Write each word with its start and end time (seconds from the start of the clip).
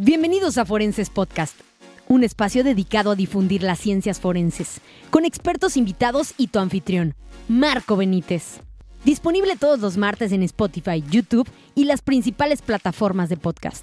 Bienvenidos 0.00 0.58
a 0.58 0.64
Forenses 0.64 1.10
Podcast, 1.10 1.56
un 2.06 2.22
espacio 2.22 2.62
dedicado 2.62 3.10
a 3.10 3.16
difundir 3.16 3.64
las 3.64 3.80
ciencias 3.80 4.20
forenses, 4.20 4.80
con 5.10 5.24
expertos 5.24 5.76
invitados 5.76 6.34
y 6.38 6.46
tu 6.46 6.60
anfitrión, 6.60 7.16
Marco 7.48 7.96
Benítez. 7.96 8.60
Disponible 9.04 9.56
todos 9.56 9.80
los 9.80 9.96
martes 9.96 10.30
en 10.30 10.44
Spotify, 10.44 11.02
YouTube 11.10 11.48
y 11.74 11.82
las 11.82 12.00
principales 12.00 12.62
plataformas 12.62 13.28
de 13.28 13.38
podcast. 13.38 13.82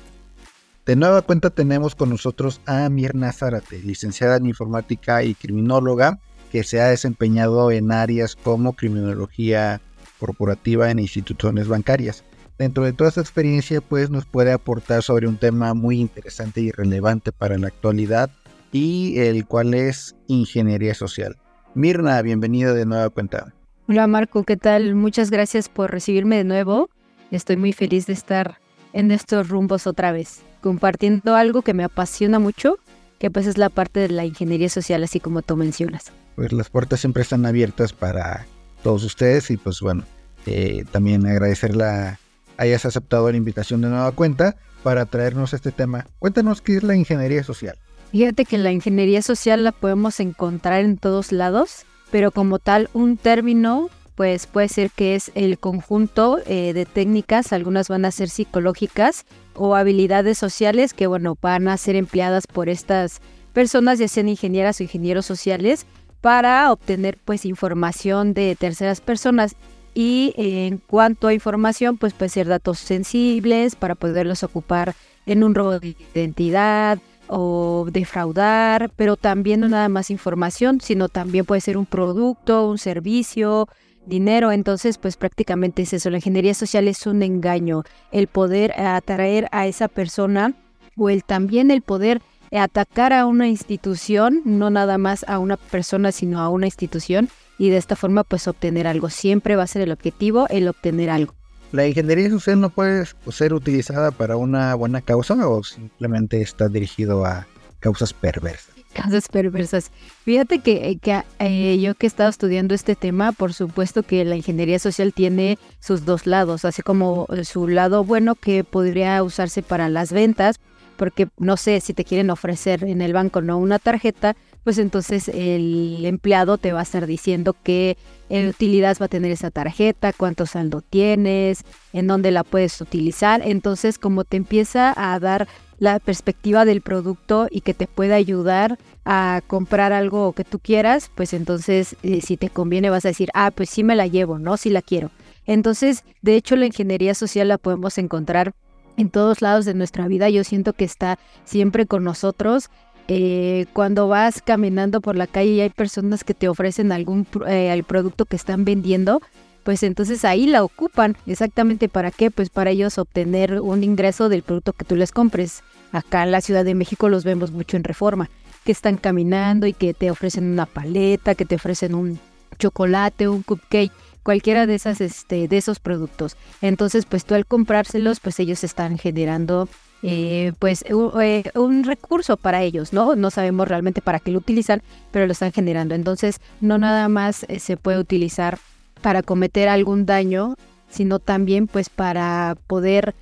De 0.85 0.95
nueva 0.95 1.21
cuenta 1.21 1.49
tenemos 1.49 1.95
con 1.95 2.11
nosotros 2.11 2.61
a 2.65 2.87
Mirna 2.87 3.33
Zárate, 3.33 3.79
licenciada 3.79 4.37
en 4.37 4.45
informática 4.45 5.21
y 5.21 5.35
criminóloga, 5.35 6.19
que 6.49 6.63
se 6.63 6.79
ha 6.79 6.87
desempeñado 6.87 7.71
en 7.71 7.91
áreas 7.91 8.37
como 8.37 8.71
criminología 8.71 9.81
corporativa 10.17 10.89
en 10.89 10.99
instituciones 10.99 11.67
bancarias 11.67 12.23
dentro 12.57 12.83
de 12.83 12.93
toda 12.93 13.09
esta 13.09 13.21
experiencia 13.21 13.81
pues 13.81 14.09
nos 14.09 14.25
puede 14.25 14.51
aportar 14.51 15.03
sobre 15.03 15.27
un 15.27 15.37
tema 15.37 15.73
muy 15.73 15.99
interesante 15.99 16.61
y 16.61 16.71
relevante 16.71 17.31
para 17.31 17.57
la 17.57 17.67
actualidad 17.67 18.29
y 18.71 19.19
el 19.19 19.45
cual 19.45 19.73
es 19.73 20.15
ingeniería 20.27 20.93
social. 20.93 21.37
Mirna, 21.73 22.21
bienvenida 22.21 22.73
de 22.73 22.85
nueva 22.85 23.09
cuenta. 23.09 23.53
Hola 23.87 24.07
Marco, 24.07 24.43
¿qué 24.43 24.57
tal? 24.57 24.95
Muchas 24.95 25.29
gracias 25.29 25.69
por 25.69 25.91
recibirme 25.91 26.37
de 26.37 26.43
nuevo. 26.43 26.89
Estoy 27.31 27.57
muy 27.57 27.73
feliz 27.73 28.07
de 28.07 28.13
estar 28.13 28.59
en 28.93 29.11
estos 29.11 29.49
rumbos 29.49 29.87
otra 29.87 30.11
vez, 30.11 30.41
compartiendo 30.61 31.35
algo 31.35 31.61
que 31.61 31.73
me 31.73 31.83
apasiona 31.83 32.39
mucho, 32.39 32.77
que 33.19 33.29
pues 33.29 33.45
es 33.45 33.57
la 33.57 33.69
parte 33.69 33.99
de 33.99 34.09
la 34.09 34.25
ingeniería 34.25 34.69
social, 34.69 35.03
así 35.03 35.19
como 35.19 35.41
tú 35.41 35.57
mencionas. 35.57 36.11
Pues 36.35 36.51
las 36.53 36.69
puertas 36.69 37.01
siempre 37.01 37.23
están 37.23 37.45
abiertas 37.45 37.93
para 37.93 38.45
todos 38.83 39.03
ustedes 39.03 39.51
y 39.51 39.57
pues 39.57 39.81
bueno, 39.81 40.03
eh, 40.45 40.85
también 40.91 41.25
agradecer 41.25 41.75
la, 41.75 42.19
hayas 42.57 42.85
aceptado 42.85 43.29
la 43.29 43.37
invitación 43.37 43.81
de 43.81 43.89
nueva 43.89 44.11
cuenta 44.11 44.55
para 44.83 45.05
traernos 45.05 45.53
este 45.53 45.71
tema. 45.71 46.05
Cuéntanos 46.19 46.61
qué 46.61 46.77
es 46.77 46.83
la 46.83 46.95
ingeniería 46.95 47.43
social. 47.43 47.77
Fíjate 48.11 48.45
que 48.45 48.57
la 48.57 48.71
ingeniería 48.71 49.21
social 49.21 49.63
la 49.63 49.71
podemos 49.71 50.19
encontrar 50.19 50.81
en 50.81 50.97
todos 50.97 51.31
lados, 51.31 51.85
pero 52.11 52.31
como 52.31 52.59
tal 52.59 52.89
un 52.93 53.17
término 53.17 53.89
pues 54.15 54.47
puede 54.47 54.69
ser 54.69 54.91
que 54.91 55.15
es 55.15 55.31
el 55.35 55.59
conjunto 55.59 56.39
eh, 56.45 56.71
de 56.73 56.85
técnicas, 56.85 57.51
algunas 57.51 57.89
van 57.89 58.05
a 58.05 58.11
ser 58.11 58.29
psicológicas 58.29 59.25
o 59.53 59.75
habilidades 59.75 60.37
sociales 60.37 60.93
que 60.93 61.07
bueno 61.07 61.37
van 61.41 61.67
a 61.67 61.75
ser 61.75 61.97
empleadas 61.97 62.47
por 62.47 62.69
estas 62.69 63.19
personas, 63.51 63.99
ya 63.99 64.07
sean 64.07 64.29
ingenieras 64.29 64.79
o 64.79 64.83
ingenieros 64.83 65.25
sociales, 65.25 65.85
para 66.21 66.71
obtener 66.71 67.17
pues 67.23 67.45
información 67.45 68.33
de 68.33 68.55
terceras 68.55 69.01
personas 69.01 69.55
y 69.95 70.33
en 70.35 70.77
cuanto 70.77 71.27
a 71.27 71.33
información, 71.33 71.97
pues 71.97 72.13
puede 72.13 72.29
ser 72.29 72.47
datos 72.47 72.77
sensibles 72.79 73.75
para 73.75 73.95
poderlos 73.95 74.43
ocupar 74.43 74.93
en 75.25 75.43
un 75.43 75.55
robo 75.55 75.79
de 75.79 75.95
identidad 76.13 76.99
o 77.27 77.87
defraudar, 77.89 78.91
pero 78.95 79.15
también 79.15 79.61
no 79.61 79.69
nada 79.69 79.89
más 79.89 80.11
información, 80.11 80.81
sino 80.81 81.09
también 81.09 81.45
puede 81.45 81.61
ser 81.61 81.77
un 81.77 81.85
producto, 81.85 82.69
un 82.69 82.77
servicio, 82.77 83.67
dinero. 84.05 84.51
Entonces, 84.51 84.97
pues 84.97 85.17
prácticamente 85.17 85.83
es 85.83 85.93
eso. 85.93 86.09
La 86.09 86.17
ingeniería 86.17 86.53
social 86.53 86.87
es 86.87 87.07
un 87.07 87.23
engaño, 87.23 87.83
el 88.11 88.27
poder 88.27 88.79
atraer 88.79 89.47
a 89.51 89.65
esa 89.65 89.87
persona 89.87 90.53
o 90.97 91.09
el 91.09 91.23
también 91.23 91.71
el 91.71 91.81
poder 91.81 92.21
atacar 92.57 93.13
a 93.13 93.25
una 93.25 93.47
institución, 93.47 94.41
no 94.45 94.69
nada 94.69 94.97
más 94.97 95.25
a 95.27 95.39
una 95.39 95.57
persona, 95.57 96.11
sino 96.11 96.39
a 96.39 96.49
una 96.49 96.67
institución 96.67 97.29
y 97.57 97.69
de 97.69 97.77
esta 97.77 97.95
forma 97.95 98.23
pues 98.23 98.47
obtener 98.47 98.87
algo. 98.87 99.09
Siempre 99.09 99.55
va 99.55 99.63
a 99.63 99.67
ser 99.67 99.81
el 99.81 99.91
objetivo 99.91 100.47
el 100.49 100.67
obtener 100.67 101.09
algo. 101.09 101.33
¿La 101.71 101.87
ingeniería 101.87 102.29
social 102.29 102.61
no 102.61 102.69
puede 102.69 103.05
ser 103.31 103.53
utilizada 103.53 104.11
para 104.11 104.37
una 104.37 104.75
buena 104.75 105.01
causa 105.01 105.35
o 105.47 105.63
simplemente 105.63 106.41
está 106.41 106.69
dirigido 106.69 107.25
a 107.25 107.47
causas 107.79 108.13
perversas? 108.13 108.73
Causas 108.93 109.27
perversas. 109.27 109.91
Fíjate 110.23 110.59
que, 110.59 110.97
que 111.01 111.23
eh, 111.39 111.77
yo 111.79 111.95
que 111.95 112.05
he 112.05 112.07
estado 112.07 112.29
estudiando 112.29 112.73
este 112.73 112.95
tema, 112.95 113.33
por 113.33 113.53
supuesto 113.53 114.03
que 114.03 114.23
la 114.23 114.37
ingeniería 114.37 114.79
social 114.79 115.13
tiene 115.13 115.59
sus 115.81 116.05
dos 116.05 116.25
lados, 116.25 116.63
así 116.63 116.81
como 116.81 117.27
su 117.43 117.67
lado 117.67 118.05
bueno 118.05 118.35
que 118.35 118.63
podría 118.63 119.21
usarse 119.21 119.61
para 119.61 119.89
las 119.89 120.13
ventas, 120.13 120.61
porque 120.97 121.27
no 121.37 121.57
sé 121.57 121.79
si 121.81 121.93
te 121.93 122.03
quieren 122.03 122.29
ofrecer 122.29 122.83
en 122.83 123.01
el 123.01 123.13
banco 123.13 123.41
no 123.41 123.57
una 123.57 123.79
tarjeta, 123.79 124.35
pues 124.63 124.77
entonces 124.79 125.27
el 125.29 126.03
empleado 126.05 126.57
te 126.57 126.73
va 126.73 126.79
a 126.79 126.83
estar 126.83 127.05
diciendo 127.05 127.55
qué 127.63 127.97
eh, 128.29 128.49
utilidad 128.49 128.97
va 128.99 129.05
a 129.05 129.09
tener 129.09 129.31
esa 129.31 129.51
tarjeta, 129.51 130.11
cuánto 130.11 130.45
saldo 130.47 130.81
tienes, 130.81 131.63
en 131.93 132.07
dónde 132.07 132.31
la 132.31 132.43
puedes 132.43 132.81
utilizar. 132.81 133.41
Entonces, 133.45 133.99
como 133.99 134.23
te 134.23 134.37
empieza 134.37 134.93
a 134.95 135.19
dar 135.19 135.47
la 135.77 135.99
perspectiva 135.99 136.65
del 136.65 136.81
producto 136.81 137.47
y 137.51 137.61
que 137.61 137.73
te 137.73 137.85
pueda 137.85 138.15
ayudar 138.15 138.79
a 139.03 139.41
comprar 139.45 139.93
algo 139.93 140.33
que 140.33 140.43
tú 140.43 140.59
quieras, 140.59 141.11
pues 141.13 141.33
entonces 141.33 141.95
eh, 142.01 142.21
si 142.21 142.37
te 142.37 142.49
conviene 142.49 142.89
vas 142.89 143.05
a 143.05 143.09
decir, 143.09 143.29
ah, 143.33 143.51
pues 143.51 143.69
sí 143.69 143.83
me 143.83 143.95
la 143.95 144.07
llevo, 144.07 144.39
¿no? 144.39 144.57
Sí 144.57 144.69
la 144.69 144.81
quiero. 144.81 145.11
Entonces, 145.45 146.03
de 146.21 146.35
hecho, 146.35 146.55
la 146.55 146.65
ingeniería 146.65 147.13
social 147.13 147.47
la 147.47 147.59
podemos 147.59 147.97
encontrar 147.97 148.53
en 148.97 149.09
todos 149.09 149.41
lados 149.41 149.65
de 149.65 149.73
nuestra 149.73 150.07
vida. 150.07 150.29
Yo 150.29 150.43
siento 150.43 150.73
que 150.73 150.85
está 150.85 151.19
siempre 151.43 151.85
con 151.85 152.03
nosotros 152.03 152.69
eh, 153.07 153.67
cuando 153.73 154.07
vas 154.07 154.41
caminando 154.41 154.99
por 154.99 155.15
la 155.15 155.27
calle 155.27 155.51
y 155.51 155.61
hay 155.61 155.69
personas 155.69 156.23
que 156.23 156.33
te 156.33 156.49
ofrecen 156.49 156.91
algún 156.91 157.27
eh, 157.47 157.83
producto 157.85 158.25
que 158.25 158.35
están 158.35 158.65
vendiendo, 158.65 159.21
pues 159.63 159.83
entonces 159.83 160.25
ahí 160.25 160.47
la 160.47 160.63
ocupan. 160.63 161.15
Exactamente 161.27 161.87
para 161.87 162.09
qué? 162.09 162.31
Pues 162.31 162.49
para 162.49 162.71
ellos 162.71 162.97
obtener 162.97 163.61
un 163.61 163.83
ingreso 163.83 164.27
del 164.27 164.41
producto 164.41 164.73
que 164.73 164.85
tú 164.85 164.95
les 164.95 165.11
compres. 165.11 165.61
Acá 165.91 166.23
en 166.23 166.31
la 166.31 166.41
Ciudad 166.41 166.65
de 166.65 166.75
México 166.75 167.07
los 167.09 167.23
vemos 167.23 167.51
mucho 167.51 167.77
en 167.77 167.83
reforma, 167.83 168.29
que 168.63 168.71
están 168.71 168.97
caminando 168.97 169.67
y 169.67 169.73
que 169.73 169.93
te 169.93 170.09
ofrecen 170.09 170.51
una 170.51 170.65
paleta, 170.65 171.35
que 171.35 171.45
te 171.45 171.55
ofrecen 171.55 171.93
un 171.93 172.19
chocolate, 172.57 173.27
un 173.27 173.43
cupcake 173.43 173.91
cualquiera 174.25 174.65
de 174.65 174.73
esas 174.73 175.01
este 175.01 175.47
de 175.47 175.55
esos 175.55 175.79
productos. 175.79 176.35
Entonces, 176.61 177.05
pues 177.05 177.25
tú 177.25 177.35
al 177.35 177.45
comprárselos, 177.45 178.19
pues 178.19 178.39
ellos 178.39 178.63
están 178.63 178.97
generando 178.97 179.69
eh, 180.01 180.51
pues 180.57 180.83
eh, 180.87 181.43
un 181.53 181.83
recurso 181.83 182.35
para 182.35 182.63
ellos, 182.63 182.91
¿no? 182.91 183.15
No 183.15 183.29
sabemos 183.29 183.67
realmente 183.67 184.01
para 184.01 184.19
qué 184.19 184.31
lo 184.31 184.39
utilizan, 184.39 184.81
pero 185.11 185.27
lo 185.27 185.31
están 185.31 185.51
generando. 185.51 185.93
Entonces, 185.93 186.41
no 186.59 186.79
nada 186.79 187.07
más 187.07 187.45
eh, 187.49 187.59
se 187.59 187.77
puede 187.77 187.99
utilizar 187.99 188.57
para 189.03 189.21
cometer 189.21 189.69
algún 189.69 190.07
daño, 190.07 190.55
sino 190.89 191.19
también 191.19 191.67
pues 191.67 191.89
para 191.89 192.57
poder 192.67 193.13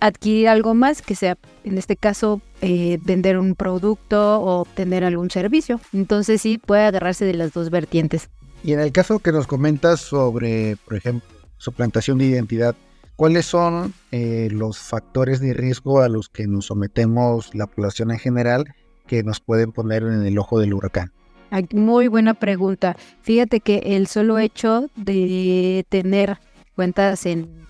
adquirir 0.00 0.48
algo 0.48 0.74
más, 0.74 1.02
que 1.02 1.14
sea 1.14 1.36
en 1.62 1.78
este 1.78 1.94
caso 1.94 2.40
vender 2.60 3.38
un 3.38 3.54
producto 3.54 4.40
o 4.40 4.62
obtener 4.62 5.04
algún 5.04 5.30
servicio. 5.30 5.78
Entonces 5.92 6.40
sí 6.40 6.58
puede 6.58 6.86
agarrarse 6.86 7.26
de 7.26 7.34
las 7.34 7.52
dos 7.52 7.70
vertientes. 7.70 8.28
Y 8.64 8.72
en 8.72 8.80
el 8.80 8.92
caso 8.92 9.18
que 9.18 9.32
nos 9.32 9.46
comentas 9.46 10.00
sobre, 10.00 10.76
por 10.84 10.96
ejemplo, 10.96 11.28
suplantación 11.58 12.18
de 12.18 12.26
identidad, 12.26 12.76
¿Cuáles 13.16 13.46
son 13.46 13.94
eh, 14.10 14.48
los 14.50 14.78
factores 14.78 15.38
de 15.38 15.52
riesgo 15.52 16.00
a 16.00 16.08
los 16.08 16.28
que 16.28 16.46
nos 16.46 16.66
sometemos 16.66 17.54
la 17.54 17.66
población 17.66 18.10
en 18.10 18.18
general 18.18 18.74
que 19.06 19.22
nos 19.22 19.40
pueden 19.40 19.70
poner 19.70 20.02
en 20.02 20.24
el 20.24 20.38
ojo 20.38 20.58
del 20.58 20.74
huracán? 20.74 21.12
Muy 21.72 22.08
buena 22.08 22.34
pregunta. 22.34 22.96
Fíjate 23.20 23.60
que 23.60 23.78
el 23.84 24.06
solo 24.06 24.38
hecho 24.38 24.88
de 24.96 25.84
tener 25.90 26.38
cuentas 26.74 27.26
en, 27.26 27.66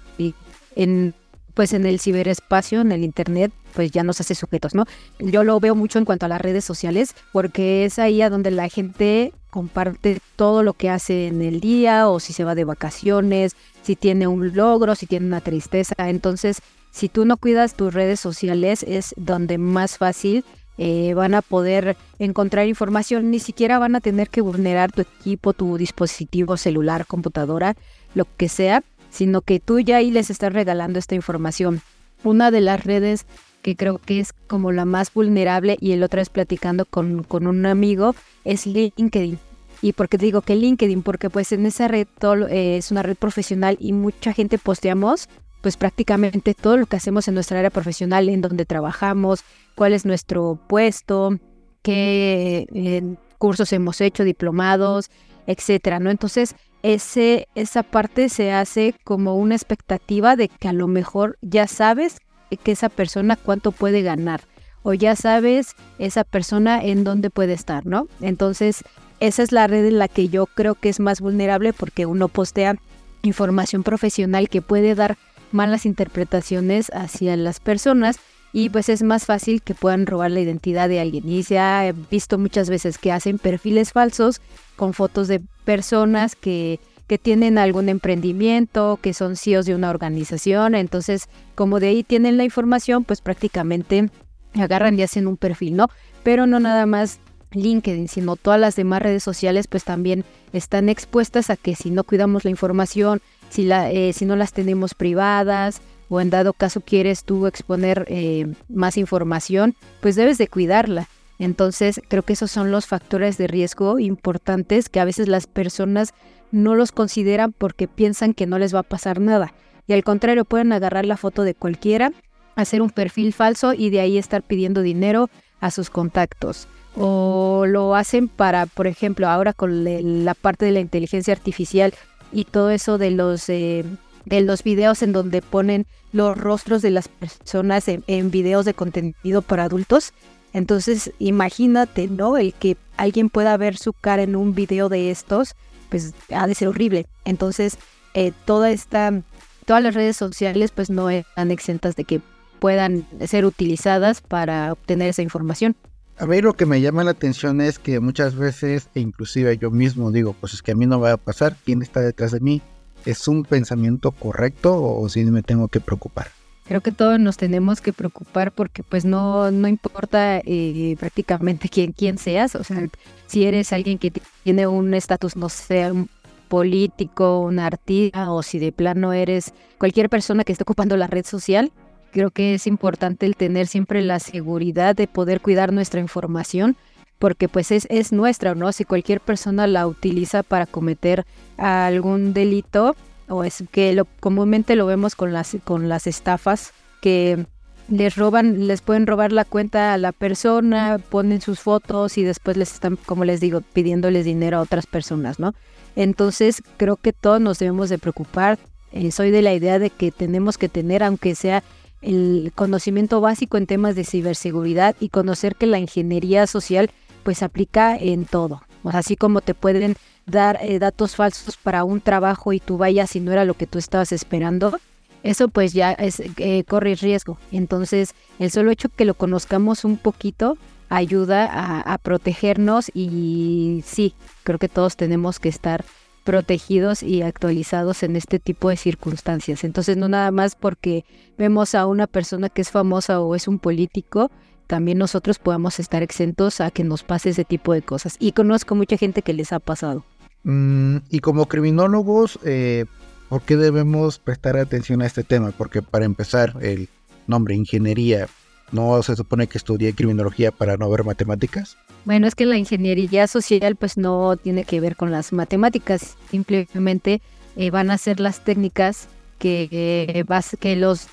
en 0.77 1.15
pues 1.55 1.73
en 1.73 1.87
el 1.87 2.01
ciberespacio, 2.01 2.81
en 2.81 2.93
el 2.93 3.05
internet, 3.05 3.53
pues 3.75 3.91
ya 3.91 4.03
nos 4.03 4.21
hace 4.21 4.35
sujetos, 4.35 4.75
¿no? 4.75 4.85
Yo 5.19 5.45
lo 5.45 5.59
veo 5.61 5.75
mucho 5.75 5.99
en 5.99 6.05
cuanto 6.05 6.27
a 6.27 6.29
las 6.29 6.41
redes 6.41 6.65
sociales, 6.65 7.15
porque 7.33 7.85
es 7.85 7.99
ahí 7.99 8.23
a 8.23 8.31
donde 8.31 8.51
la 8.51 8.69
gente 8.69 9.33
comparte 9.51 10.21
todo 10.37 10.63
lo 10.63 10.73
que 10.73 10.89
hace 10.89 11.27
en 11.27 11.43
el 11.43 11.61
día 11.61 12.09
o 12.09 12.21
si 12.21 12.33
se 12.33 12.45
va 12.45 12.55
de 12.55 12.65
vacaciones, 12.65 13.55
si 13.83 13.97
tiene 13.97 14.27
un 14.27 14.55
logro, 14.57 14.95
si 14.95 15.07
tiene 15.07 15.27
una 15.27 15.41
tristeza. 15.41 15.95
Entonces, 15.99 16.63
si 16.91 17.09
tú 17.09 17.25
no 17.25 17.37
cuidas 17.37 17.75
tus 17.75 17.93
redes 17.93 18.21
sociales, 18.21 18.83
es 18.83 19.15
donde 19.17 19.59
más 19.59 19.99
fácil 19.99 20.45
eh, 20.79 21.13
van 21.15 21.35
a 21.35 21.43
poder 21.43 21.97
encontrar 22.19 22.67
información, 22.67 23.31
ni 23.31 23.41
siquiera 23.41 23.79
van 23.79 23.95
a 23.95 24.01
tener 24.01 24.31
que 24.31 24.41
vulnerar 24.41 24.91
tu 24.91 25.03
equipo, 25.03 25.53
tu 25.53 25.77
dispositivo 25.77 26.57
celular, 26.57 27.07
computadora, 27.07 27.77
lo 28.15 28.27
que 28.37 28.49
sea, 28.49 28.83
sino 29.13 29.43
que 29.43 29.61
tú 29.61 29.79
ya 29.79 29.99
ahí 29.99 30.11
les 30.11 30.31
estás 30.31 30.53
regalando 30.53 30.99
esta 30.99 31.15
información. 31.15 31.83
Una 32.25 32.51
de 32.51 32.63
las 32.63 32.83
redes 32.83 33.27
que 33.63 33.77
creo 33.77 33.99
que 33.99 34.19
es 34.19 34.33
como 34.33 34.73
la 34.73 34.85
más 34.85 35.13
vulnerable 35.13 35.77
y 35.81 35.93
el 35.93 36.03
otro 36.03 36.21
es 36.21 36.31
platicando 36.31 36.85
con, 36.85 37.23
con 37.23 37.47
un 37.47 37.67
amigo 37.67 38.15
es 38.45 38.67
LinkedIn. 38.67 39.39
¿Y 39.83 39.93
por 39.93 40.09
qué 40.09 40.17
digo 40.17 40.43
que 40.43 40.57
LinkedIn? 40.57 41.03
Porque 41.03 41.31
pues 41.31 41.53
en 41.53 41.67
esa 41.67 41.89
red 41.89 42.07
eh, 42.49 42.77
es 42.79 42.91
una 42.91 43.03
red 43.03 43.17
profesional 43.17 43.77
y 43.79 43.93
mucha 43.93 44.33
gente 44.33 44.59
posteamos 44.59 45.29
pues 45.61 45.77
prácticamente 45.77 46.55
todo 46.55 46.77
lo 46.77 46.87
que 46.87 46.97
hacemos 46.97 47.29
en 47.29 47.35
nuestra 47.35 47.59
área 47.59 47.71
profesional, 47.71 48.29
en 48.29 48.41
donde 48.41 48.67
trabajamos, 48.67 49.45
cuál 49.77 49.93
es 49.93 50.05
nuestro 50.05 50.59
puesto, 50.67 51.39
qué 51.83 52.67
eh, 52.75 53.15
cursos 53.39 53.73
hemos 53.73 54.01
hecho, 54.01 54.25
diplomados, 54.25 55.09
etcétera, 55.47 56.01
¿no? 56.01 56.11
Entonces, 56.11 56.57
ese, 56.83 57.49
esa 57.55 57.83
parte 57.83 58.29
se 58.29 58.53
hace 58.53 58.95
como 59.05 59.37
una 59.37 59.55
expectativa 59.55 60.37
de 60.37 60.49
que 60.49 60.69
a 60.69 60.73
lo 60.73 60.89
mejor 60.89 61.39
ya 61.41 61.67
sabes 61.67 62.19
que 62.63 62.73
esa 62.73 62.89
persona 62.89 63.37
cuánto 63.37 63.73
puede 63.73 64.03
ganar 64.03 64.43
o 64.83 64.95
ya 64.95 65.17
sabes 65.17 65.75
esa 65.99 66.25
persona 66.25 66.83
en 66.83 67.05
dónde 67.05 67.31
puede 67.31 67.53
estar, 67.53 67.87
¿no? 67.87 68.09
Entonces, 68.21 68.85
esa 69.21 69.43
es 69.43 69.53
la 69.53 69.69
red 69.69 69.87
en 69.87 69.99
la 69.99 70.09
que 70.09 70.29
yo 70.29 70.47
creo 70.47 70.75
que 70.75 70.89
es 70.89 70.99
más 70.99 71.21
vulnerable 71.21 71.73
porque 71.73 72.07
uno 72.07 72.29
postea 72.29 72.77
información 73.23 73.85
profesional 73.85 74.49
que 74.49 74.63
puede 74.63 74.95
dar 74.95 75.17
malas 75.53 75.87
interpretaciones 75.87 76.91
hacia 76.93 77.37
las 77.37 77.61
personas 77.61 78.19
y 78.53 78.69
pues 78.69 78.89
es 78.89 79.03
más 79.03 79.25
fácil 79.25 79.63
que 79.63 79.75
puedan 79.75 80.07
robar 80.07 80.31
la 80.31 80.41
identidad 80.41 80.89
de 80.89 81.01
alguien. 81.01 81.29
Y 81.29 81.43
se 81.43 81.59
ha 81.59 81.93
visto 82.11 82.39
muchas 82.39 82.69
veces 82.69 82.99
que 82.99 83.13
hacen 83.13 83.39
perfiles 83.39 83.93
falsos 83.93 84.41
con 84.77 84.93
fotos 84.93 85.29
de 85.29 85.41
personas 85.65 86.37
que, 86.37 86.79
que 87.07 87.19
tienen 87.19 87.57
algún 87.57 87.89
emprendimiento, 87.89 88.99
que 89.01 89.15
son 89.15 89.37
CEOs 89.37 89.67
de 89.67 89.75
una 89.75 89.91
organización. 89.91 90.75
Entonces, 90.75 91.29
como 91.55 91.81
de 91.81 91.89
ahí 91.89 92.03
tienen 92.03 92.37
la 92.37 92.45
información, 92.45 93.05
pues 93.05 93.23
prácticamente 93.23 94.11
agarran 94.55 94.99
y 94.99 95.03
hacen 95.03 95.27
un 95.27 95.39
perfil, 95.39 95.77
¿no? 95.77 95.89
Pero 96.23 96.47
no 96.47 96.61
nada 96.61 96.85
más 96.85 97.21
LinkedIn, 97.53 98.09
sino 98.09 98.37
todas 98.37 98.61
las 98.61 98.77
demás 98.77 99.03
redes 99.03 99.23
sociales, 99.23 99.67
pues 99.67 99.85
también 99.85 100.25
están 100.53 100.89
expuestas 100.89 101.51
a 101.51 101.57
que 101.57 101.75
si 101.75 101.91
no 101.91 102.05
cuidamos 102.05 102.45
la 102.45 102.51
información, 102.51 103.21
si, 103.51 103.65
la, 103.65 103.91
eh, 103.91 104.13
si 104.13 104.25
no 104.25 104.37
las 104.37 104.53
tenemos 104.53 104.95
privadas, 104.95 105.81
o 106.13 106.21
en 106.21 106.29
dado 106.29 106.53
caso 106.53 106.83
quieres 106.83 107.25
tú 107.25 107.47
exponer 107.47 108.05
eh, 108.09 108.47
más 108.69 108.99
información, 108.99 109.75
pues 110.03 110.15
debes 110.15 110.37
de 110.37 110.47
cuidarla. 110.47 111.09
Entonces 111.39 112.03
creo 112.07 112.23
que 112.23 112.35
esos 112.35 112.51
son 112.51 112.71
los 112.71 112.87
factores 112.87 113.39
de 113.39 113.47
riesgo 113.47 113.99
importantes 113.99 114.91
que 114.91 115.01
a 115.01 115.07
veces 115.07 115.27
las 115.27 115.47
personas 115.47 116.13
no 116.51 116.75
los 116.75 116.93
consideran 116.93 117.55
porque 117.55 117.89
piensan 117.89 118.35
que 118.35 118.47
no 118.47 118.59
les 118.59 118.75
va 118.75 118.81
a 118.81 118.83
pasar 118.83 119.21
nada. 119.21 119.55
Y 119.87 119.95
al 119.95 120.05
contrario, 120.05 120.45
pueden 120.45 120.73
agarrar 120.73 121.07
la 121.07 121.17
foto 121.17 121.45
de 121.45 121.55
cualquiera 121.55 122.13
hacer 122.57 122.83
un 122.83 122.91
perfil 122.91 123.33
falso 123.33 123.73
y 123.73 123.89
de 123.89 124.01
ahí 124.01 124.19
estar 124.19 124.43
pidiendo 124.43 124.83
dinero 124.83 125.31
a 125.61 125.71
sus 125.71 125.89
contactos. 125.89 126.69
O 126.95 127.65
lo 127.67 127.95
hacen 127.95 128.29
para, 128.29 128.67
por 128.67 128.87
ejemplo, 128.87 129.29
ahora 129.29 129.55
con 129.55 129.83
la 130.27 130.35
parte 130.35 130.67
de 130.67 130.73
la 130.73 130.81
inteligencia 130.81 131.33
artificial 131.33 131.95
y 132.33 132.45
todo 132.45 132.69
eso 132.69 132.99
de 132.99 133.13
los, 133.13 133.49
eh, 133.49 133.87
de 134.25 134.41
los 134.41 134.63
videos 134.63 135.03
en 135.03 135.13
donde 135.13 135.43
ponen 135.43 135.87
los 136.13 136.37
rostros 136.37 136.83
de 136.83 136.91
las 136.91 137.09
personas 137.09 137.89
en, 137.89 138.31
videos 138.31 138.65
de 138.65 138.75
contenido 138.75 139.43
para 139.43 139.65
adultos. 139.65 140.13
Entonces, 140.53 141.13
imagínate, 141.19 142.09
¿no? 142.09 142.37
El 142.37 142.53
que 142.53 142.77
alguien 142.97 143.31
pueda 143.31 143.57
ver 143.57 143.77
su 143.77 143.93
cara 143.93 144.23
en 144.23 144.37
un 144.37 144.55
video 144.55 144.89
de 144.89 145.11
estos, 145.11 145.55
pues 145.89 146.15
ha 146.31 146.47
de 146.47 146.55
ser 146.55 146.69
horrible. 146.69 147.07
Entonces, 147.25 147.79
eh, 148.15 148.33
toda 148.45 148.71
esta, 148.71 149.23
todas 149.65 149.83
las 149.83 149.95
redes 149.95 150.17
sociales, 150.17 150.71
pues 150.71 150.91
no 150.91 151.09
están 151.09 151.51
exentas 151.51 151.97
de 151.97 152.05
que 152.05 152.21
puedan 152.61 153.07
ser 153.27 153.45
utilizadas 153.45 154.21
para 154.21 154.73
obtener 154.73 155.09
esa 155.09 155.23
información. 155.23 155.75
A 156.19 156.27
ver, 156.27 156.45
lo 156.45 156.53
que 156.53 156.67
me 156.67 156.81
llama 156.81 157.03
la 157.03 157.11
atención 157.13 157.61
es 157.61 157.79
que 157.79 157.99
muchas 157.99 158.37
veces, 158.37 158.89
e 158.95 159.01
inclusive 159.01 159.57
yo 159.57 159.71
mismo 159.71 160.13
digo, 160.13 160.37
pues 160.39 160.55
es 160.55 160.63
que 160.63 160.73
a 160.73 160.75
mí 160.75 160.87
no 160.87 161.01
va 161.01 161.13
a 161.13 161.17
pasar, 161.17 161.57
¿quién 161.65 161.83
está 161.83 162.01
detrás 162.01 162.31
de 162.31 162.41
mí? 162.41 162.63
¿Es 163.05 163.29
un 163.29 163.45
pensamiento 163.45 164.13
correcto 164.13 164.83
o 164.83 165.09
si 165.09 165.25
me 165.25 165.43
tengo 165.43 165.69
que 165.69 165.81
preocupar? 165.81 166.29
Creo 166.65 166.81
que 166.81 166.93
todos 166.93 167.19
nos 167.19 167.37
tenemos 167.37 167.81
que 167.81 167.93
preocupar 167.93 168.53
porque 168.53 168.83
pues 168.83 169.05
no, 169.05 169.51
no 169.51 169.69
importa 169.69 170.39
eh, 170.45 170.97
prácticamente 170.99 171.69
quién, 171.69 172.19
seas, 172.19 172.55
o 172.55 172.63
sea, 172.63 172.89
si 173.27 173.45
eres 173.45 173.73
alguien 173.73 173.99
que 173.99 174.13
tiene 174.45 174.67
un 174.67 174.95
estatus, 174.95 175.37
no 175.37 175.49
sé, 175.49 175.91
un 175.91 176.09
político, 176.49 177.41
un 177.41 177.59
artista 177.59 178.31
o 178.31 178.43
si 178.43 178.59
de 178.59 178.73
plano 178.73 179.13
eres 179.13 179.53
cualquier 179.79 180.09
persona 180.09 180.45
que 180.45 180.53
esté 180.53 180.63
ocupando 180.63 180.97
la 180.97 181.09
red 181.09 181.25
social, 181.25 181.73
Creo 182.13 182.31
que 182.31 182.53
es 182.55 182.67
importante 182.67 183.25
el 183.25 183.37
tener 183.37 183.67
siempre 183.67 184.03
la 184.03 184.19
seguridad 184.19 184.95
de 184.95 185.07
poder 185.07 185.41
cuidar 185.41 185.73
nuestra 185.73 185.99
información 185.99 186.77
porque 187.23 187.49
pues 187.49 187.71
es, 187.71 187.87
es 187.89 188.11
nuestra, 188.11 188.57
¿no? 188.57 188.73
Si 188.73 188.85
cualquier 188.85 189.21
persona 189.21 189.69
la 189.69 189.87
utiliza 189.87 190.43
para 190.43 190.67
cometer 190.67 191.25
algún 191.57 192.35
delito, 192.35 192.97
o 193.29 193.45
es 193.45 193.63
que 193.71 193.93
lo, 193.93 194.07
comúnmente 194.19 194.75
lo 194.75 194.87
vemos 194.87 195.15
con 195.15 195.33
las, 195.33 195.57
con 195.63 195.89
las 195.89 196.09
estafas, 196.09 196.73
que 197.01 197.47
les 197.89 198.17
roban, 198.17 198.67
les 198.67 198.81
pueden 198.81 199.07
robar 199.07 199.31
la 199.31 199.45
cuenta 199.45 199.95
a 199.95 199.99
la 199.99 200.11
persona, 200.11 200.99
ponen 200.99 201.41
sus 201.41 201.61
fotos 201.61 202.19
y 202.19 202.25
después 202.25 202.57
les 202.57 202.75
están, 202.75 202.97
como 202.97 203.25
les 203.25 203.41
digo, 203.41 203.61
pidiéndoles 203.73 204.25
dinero 204.25 204.59
a 204.59 204.63
otras 204.63 204.89
personas, 204.89 205.39
¿no? 205.39 205.55
Entonces 205.95 206.61
creo 206.77 206.97
que 206.97 207.13
todos 207.13 207.41
nos 207.41 207.61
debemos 207.61 207.89
de 207.89 207.99
preocupar. 207.99 208.59
Eh, 208.91 209.13
soy 209.13 209.31
de 209.31 209.43
la 209.43 209.55
idea 209.55 209.79
de 209.79 209.91
que 209.91 210.11
tenemos 210.11 210.59
que 210.59 210.69
tener, 210.69 211.05
aunque 211.05 211.37
sea 211.37 211.63
el 212.01 212.51
conocimiento 212.57 213.21
básico 213.21 213.57
en 213.57 213.67
temas 213.67 213.95
de 213.95 214.05
ciberseguridad 214.05 214.97
y 214.99 215.09
conocer 215.09 215.55
que 215.55 215.67
la 215.67 215.79
ingeniería 215.79 216.49
social 216.49 216.91
pues 217.23 217.43
aplica 217.43 217.97
en 217.97 218.25
todo. 218.25 218.63
así 218.85 219.17
como 219.17 219.41
te 219.41 219.55
pueden 219.55 219.97
dar 220.27 220.59
eh, 220.63 220.79
datos 220.79 221.17
falsos 221.17 221.57
para 221.57 221.85
un 221.85 222.01
trabajo 222.01 222.53
y 222.53 222.61
tú 222.61 222.79
vayas 222.79 223.15
y 223.17 223.21
no 223.21 223.33
era 223.33 223.45
lo 223.45 223.55
que 223.55 223.67
tú 223.67 223.79
estabas 223.79 224.13
esperando, 224.13 224.79
eso 225.23 225.49
pues 225.49 225.73
ya 225.73 225.93
es, 225.93 226.21
eh, 226.21 226.65
corre 226.65 226.95
riesgo. 226.95 227.39
Entonces 227.51 228.15
el 228.39 228.51
solo 228.51 228.71
hecho 228.71 228.89
que 228.89 229.05
lo 229.05 229.15
conozcamos 229.15 229.85
un 229.85 229.97
poquito 229.97 230.59
ayuda 230.89 231.81
a 231.81 231.97
protegernos 231.97 232.91
y 232.93 233.83
sí, 233.87 234.15
creo 234.43 234.59
que 234.59 234.69
todos 234.69 234.97
tenemos 234.97 235.39
que 235.39 235.49
estar 235.49 235.87
protegidos 236.25 237.03
y 237.03 237.23
actualizados 237.23 238.03
en 238.03 238.17
este 238.17 238.39
tipo 238.39 238.69
de 238.69 238.77
circunstancias. 238.77 239.65
Entonces, 239.65 239.97
no 239.97 240.09
nada 240.09 240.31
más 240.31 240.55
porque 240.55 241.05
vemos 241.37 241.75
a 241.75 241.87
una 241.87 242.07
persona 242.07 242.49
que 242.49 242.63
es 242.63 242.71
famosa 242.71 243.21
o 243.21 243.35
es 243.35 243.49
un 243.49 243.59
político, 243.59 244.31
también 244.73 244.97
nosotros 244.97 245.39
podemos 245.39 245.79
estar 245.79 246.03
exentos 246.03 246.63
a 246.63 246.71
que 246.71 246.83
nos 246.83 247.03
pase 247.03 247.29
ese 247.29 247.45
tipo 247.45 247.75
de 247.75 247.83
cosas. 247.83 248.17
Y 248.19 248.33
conozco 248.33 248.75
mucha 248.75 248.97
gente 248.97 249.21
que 249.21 249.35
les 249.35 249.53
ha 249.53 249.59
pasado. 249.59 250.03
Mm, 250.45 250.97
y 251.11 251.19
como 251.19 251.45
criminólogos, 251.45 252.39
eh, 252.43 252.87
¿por 253.29 253.43
qué 253.43 253.59
debemos 253.59 254.19
prestar 254.19 254.57
atención 254.57 255.03
a 255.03 255.07
este 255.07 255.25
tema? 255.25 255.51
Porque 255.51 255.83
para 255.83 256.07
empezar, 256.07 256.55
el 256.63 256.89
nombre 257.27 257.55
ingeniería, 257.55 258.29
¿no 258.71 259.03
se 259.03 259.15
supone 259.15 259.47
que 259.47 259.59
estudié 259.59 259.93
criminología 259.93 260.51
para 260.51 260.79
no 260.79 260.89
ver 260.89 261.05
matemáticas? 261.05 261.77
Bueno, 262.07 262.27
es 262.27 262.35
que 262.35 262.47
la 262.47 262.57
ingeniería 262.57 263.27
social 263.27 263.77
pues 263.77 263.99
no 263.99 264.39
tiene 264.39 264.65
que 264.65 264.81
ver 264.81 264.97
con 264.97 265.11
las 265.11 265.35
matemáticas, 265.35 266.17
simplemente 266.31 267.21
eh, 267.57 267.71
van 267.71 267.91
a 267.91 267.99
ser 267.99 268.21
las 268.21 268.43
técnicas 268.43 269.07
que, 269.43 270.25
que 270.61 270.77
los, 270.77 271.09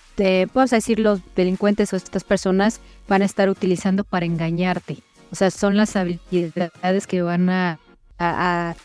vamos 0.54 0.74
a 0.74 0.76
decir, 0.76 1.00
los 1.00 1.22
delincuentes 1.36 1.92
o 1.94 1.96
estas 1.96 2.24
personas 2.24 2.80
van 3.08 3.24
a 3.24 3.26
estar 3.26 3.50
utilizando 3.50 4.04
para 4.04 4.26
engañarte. 4.26 4.98
O 5.32 5.36
sea, 5.36 5.52
son 5.52 5.78
las 5.78 5.96
habilidades 5.96 7.08
que 7.08 7.22
van 7.22 7.50
a 7.50 8.76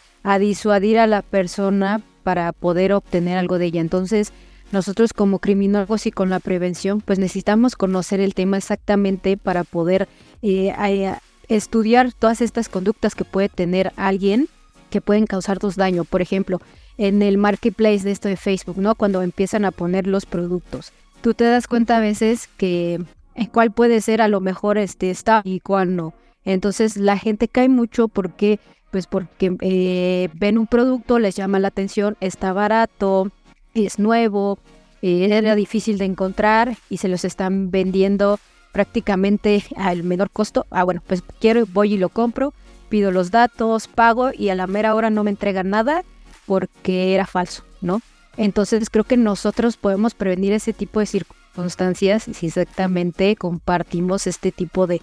disuadir 0.41 0.99
a 0.99 1.07
la 1.07 1.23
persona 1.23 2.01
para 2.23 2.53
poder 2.53 2.93
obtener 2.93 3.37
algo 3.37 3.59
de 3.59 3.67
ella. 3.67 3.81
Entonces, 3.81 4.33
nosotros 4.73 5.13
como 5.13 5.39
criminólogos 5.39 6.07
y 6.07 6.11
con 6.11 6.31
la 6.31 6.41
prevención, 6.41 7.01
pues 7.01 7.19
necesitamos 7.19 7.77
conocer 7.77 8.21
el 8.21 8.35
tema 8.35 8.57
exactamente 8.57 9.37
para 9.37 9.63
poder 9.63 10.09
eh, 10.43 11.15
estudiar 11.49 12.13
todas 12.13 12.41
estas 12.41 12.69
conductas 12.69 13.15
que 13.15 13.25
puede 13.25 13.49
tener 13.49 13.93
alguien 13.97 14.49
que 14.91 15.01
pueden 15.01 15.27
causarnos 15.27 15.77
daño. 15.77 16.05
Por 16.05 16.23
ejemplo, 16.23 16.61
en 16.99 17.23
el 17.23 17.39
marketplace 17.39 18.05
de 18.05 18.13
esto 18.13 18.29
de 18.29 18.37
Facebook, 18.37 18.79
¿no? 18.79 18.95
Cuando 18.95 19.23
empiezan 19.23 19.65
a 19.65 19.71
poner 19.71 20.07
los 20.07 20.27
productos. 20.27 20.93
Tú 21.21 21.35
te 21.35 21.45
das 21.45 21.67
cuenta 21.67 21.97
a 21.97 22.01
veces 22.01 22.49
que 22.57 23.01
en 23.35 23.47
cuál 23.47 23.73
puede 23.73 24.01
ser 24.01 24.23
a 24.23 24.29
lo 24.29 24.41
mejor 24.41 24.79
este 24.79 25.11
está 25.11 25.43
y 25.45 25.61
cuál 25.61 25.97
no. 25.97 26.15
Entonces 26.45 26.97
la 26.97 27.19
gente 27.19 27.49
cae 27.49 27.69
mucho 27.69 28.09
porque 28.09 28.61
pues 28.91 29.09
porque 29.09 29.57
eh, 29.61 30.29
ven 30.35 30.57
un 30.57 30.69
producto, 30.69 31.19
les 31.19 31.35
llama 31.35 31.59
la 31.59 31.67
atención, 31.67 32.17
está 32.21 32.53
barato, 32.53 33.29
es 33.75 33.99
nuevo, 33.99 34.61
eh, 35.03 35.27
era 35.33 35.57
difícil 35.57 35.99
de 35.99 36.05
encontrar 36.05 36.77
y 36.89 36.99
se 36.99 37.09
los 37.09 37.25
están 37.25 37.73
vendiendo 37.73 38.39
prácticamente 38.71 39.65
al 39.77 40.05
menor 40.05 40.31
costo. 40.31 40.67
Ah, 40.71 40.85
bueno, 40.85 41.03
pues 41.05 41.25
quiero, 41.41 41.67
voy 41.67 41.95
y 41.95 41.99
lo 41.99 42.09
compro, 42.09 42.55
pido 42.89 43.11
los 43.11 43.33
datos, 43.33 43.89
pago 43.89 44.31
y 44.33 44.51
a 44.51 44.55
la 44.55 44.69
mera 44.69 44.95
hora 44.95 45.11
no 45.11 45.25
me 45.25 45.31
entregan 45.31 45.71
nada 45.71 46.05
porque 46.47 47.15
era 47.15 47.27
falso, 47.27 47.65
¿no? 47.81 48.01
Entonces 48.37 48.91
creo 48.91 49.05
que 49.05 49.17
nosotros 49.17 49.77
podemos 49.77 50.15
prevenir 50.15 50.53
ese 50.53 50.73
tipo 50.73 51.01
de 51.01 51.07
circunstancias 51.07 52.25
si 52.33 52.47
exactamente 52.47 53.37
compartimos 53.37 54.27
este 54.27 54.51
tipo 54.51 54.87
de, 54.87 55.01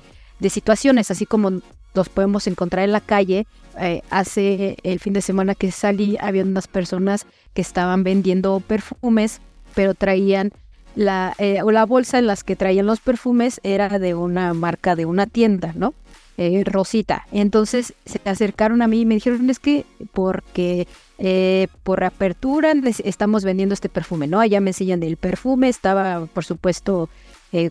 situaciones, 0.50 1.12
así 1.12 1.26
como 1.26 1.62
los 1.94 2.10
podemos 2.10 2.48
encontrar 2.48 2.84
en 2.86 2.92
la 2.92 3.02
calle. 3.02 3.46
Eh, 3.80 4.02
hace 4.10 4.76
el 4.84 5.00
fin 5.00 5.14
de 5.14 5.22
semana 5.22 5.56
que 5.56 5.72
salí, 5.72 6.18
había 6.20 6.44
unas 6.44 6.68
personas 6.68 7.26
que 7.54 7.62
estaban 7.62 8.04
vendiendo 8.04 8.60
perfumes, 8.60 9.40
pero 9.76 9.94
traían 9.94 10.52
la, 10.96 11.36
eh, 11.38 11.62
o 11.62 11.72
la 11.72 11.86
bolsa 11.86 12.20
en 12.20 12.28
las 12.28 12.44
que 12.44 12.56
traían 12.58 12.86
los 12.86 13.00
perfumes 13.00 13.62
era 13.64 14.00
de 14.00 14.14
una 14.14 14.54
marca 14.54 14.96
de 14.96 15.06
una 15.06 15.26
tienda, 15.26 15.74
¿no? 15.76 15.94
Eh, 16.38 16.64
Rosita. 16.66 17.28
Entonces 17.32 17.94
se 18.06 18.20
acercaron 18.28 18.82
a 18.82 18.88
mí 18.88 19.02
y 19.02 19.06
me 19.06 19.16
dijeron, 19.16 19.50
es 19.50 19.60
que 19.60 19.86
porque 20.14 20.88
eh, 21.20 21.68
por 21.84 22.04
apertura 22.04 22.74
estamos 23.04 23.44
vendiendo 23.44 23.74
este 23.74 23.90
perfume, 23.90 24.28
¿no? 24.28 24.40
Allá 24.40 24.62
me 24.62 24.72
enseñan 24.72 25.04
el 25.04 25.18
perfume, 25.18 25.68
estaba 25.68 26.26
por 26.28 26.46
supuesto 26.46 27.10
eh, 27.52 27.70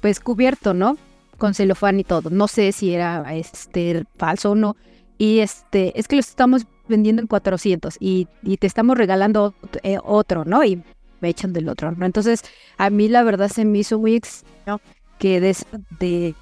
pues 0.00 0.20
cubierto, 0.20 0.72
¿no? 0.72 0.96
Con 1.36 1.52
celofán 1.52 1.98
y 2.00 2.04
todo. 2.04 2.30
No 2.30 2.48
sé 2.48 2.72
si 2.72 2.94
era 2.94 3.34
este 3.34 4.04
falso 4.16 4.52
o 4.52 4.54
no. 4.54 4.76
Y 5.18 5.40
este, 5.40 5.98
es 5.98 6.08
que 6.08 6.16
los 6.16 6.28
estamos 6.28 6.66
vendiendo 6.88 7.20
en 7.20 7.28
400 7.28 7.96
y, 8.00 8.28
y 8.42 8.56
te 8.56 8.66
estamos 8.66 8.96
regalando 8.96 9.52
otro, 10.04 10.44
¿no? 10.44 10.64
Y 10.64 10.82
me 11.20 11.28
echan 11.28 11.52
del 11.52 11.68
otro, 11.68 11.92
¿no? 11.92 12.06
Entonces, 12.06 12.44
a 12.78 12.88
mí 12.88 13.08
la 13.08 13.22
verdad 13.24 13.48
se 13.48 13.64
me 13.64 13.78
hizo 13.78 13.98
muy 13.98 14.22
que 15.18 15.40
de, 15.40 15.56
de 15.98 16.34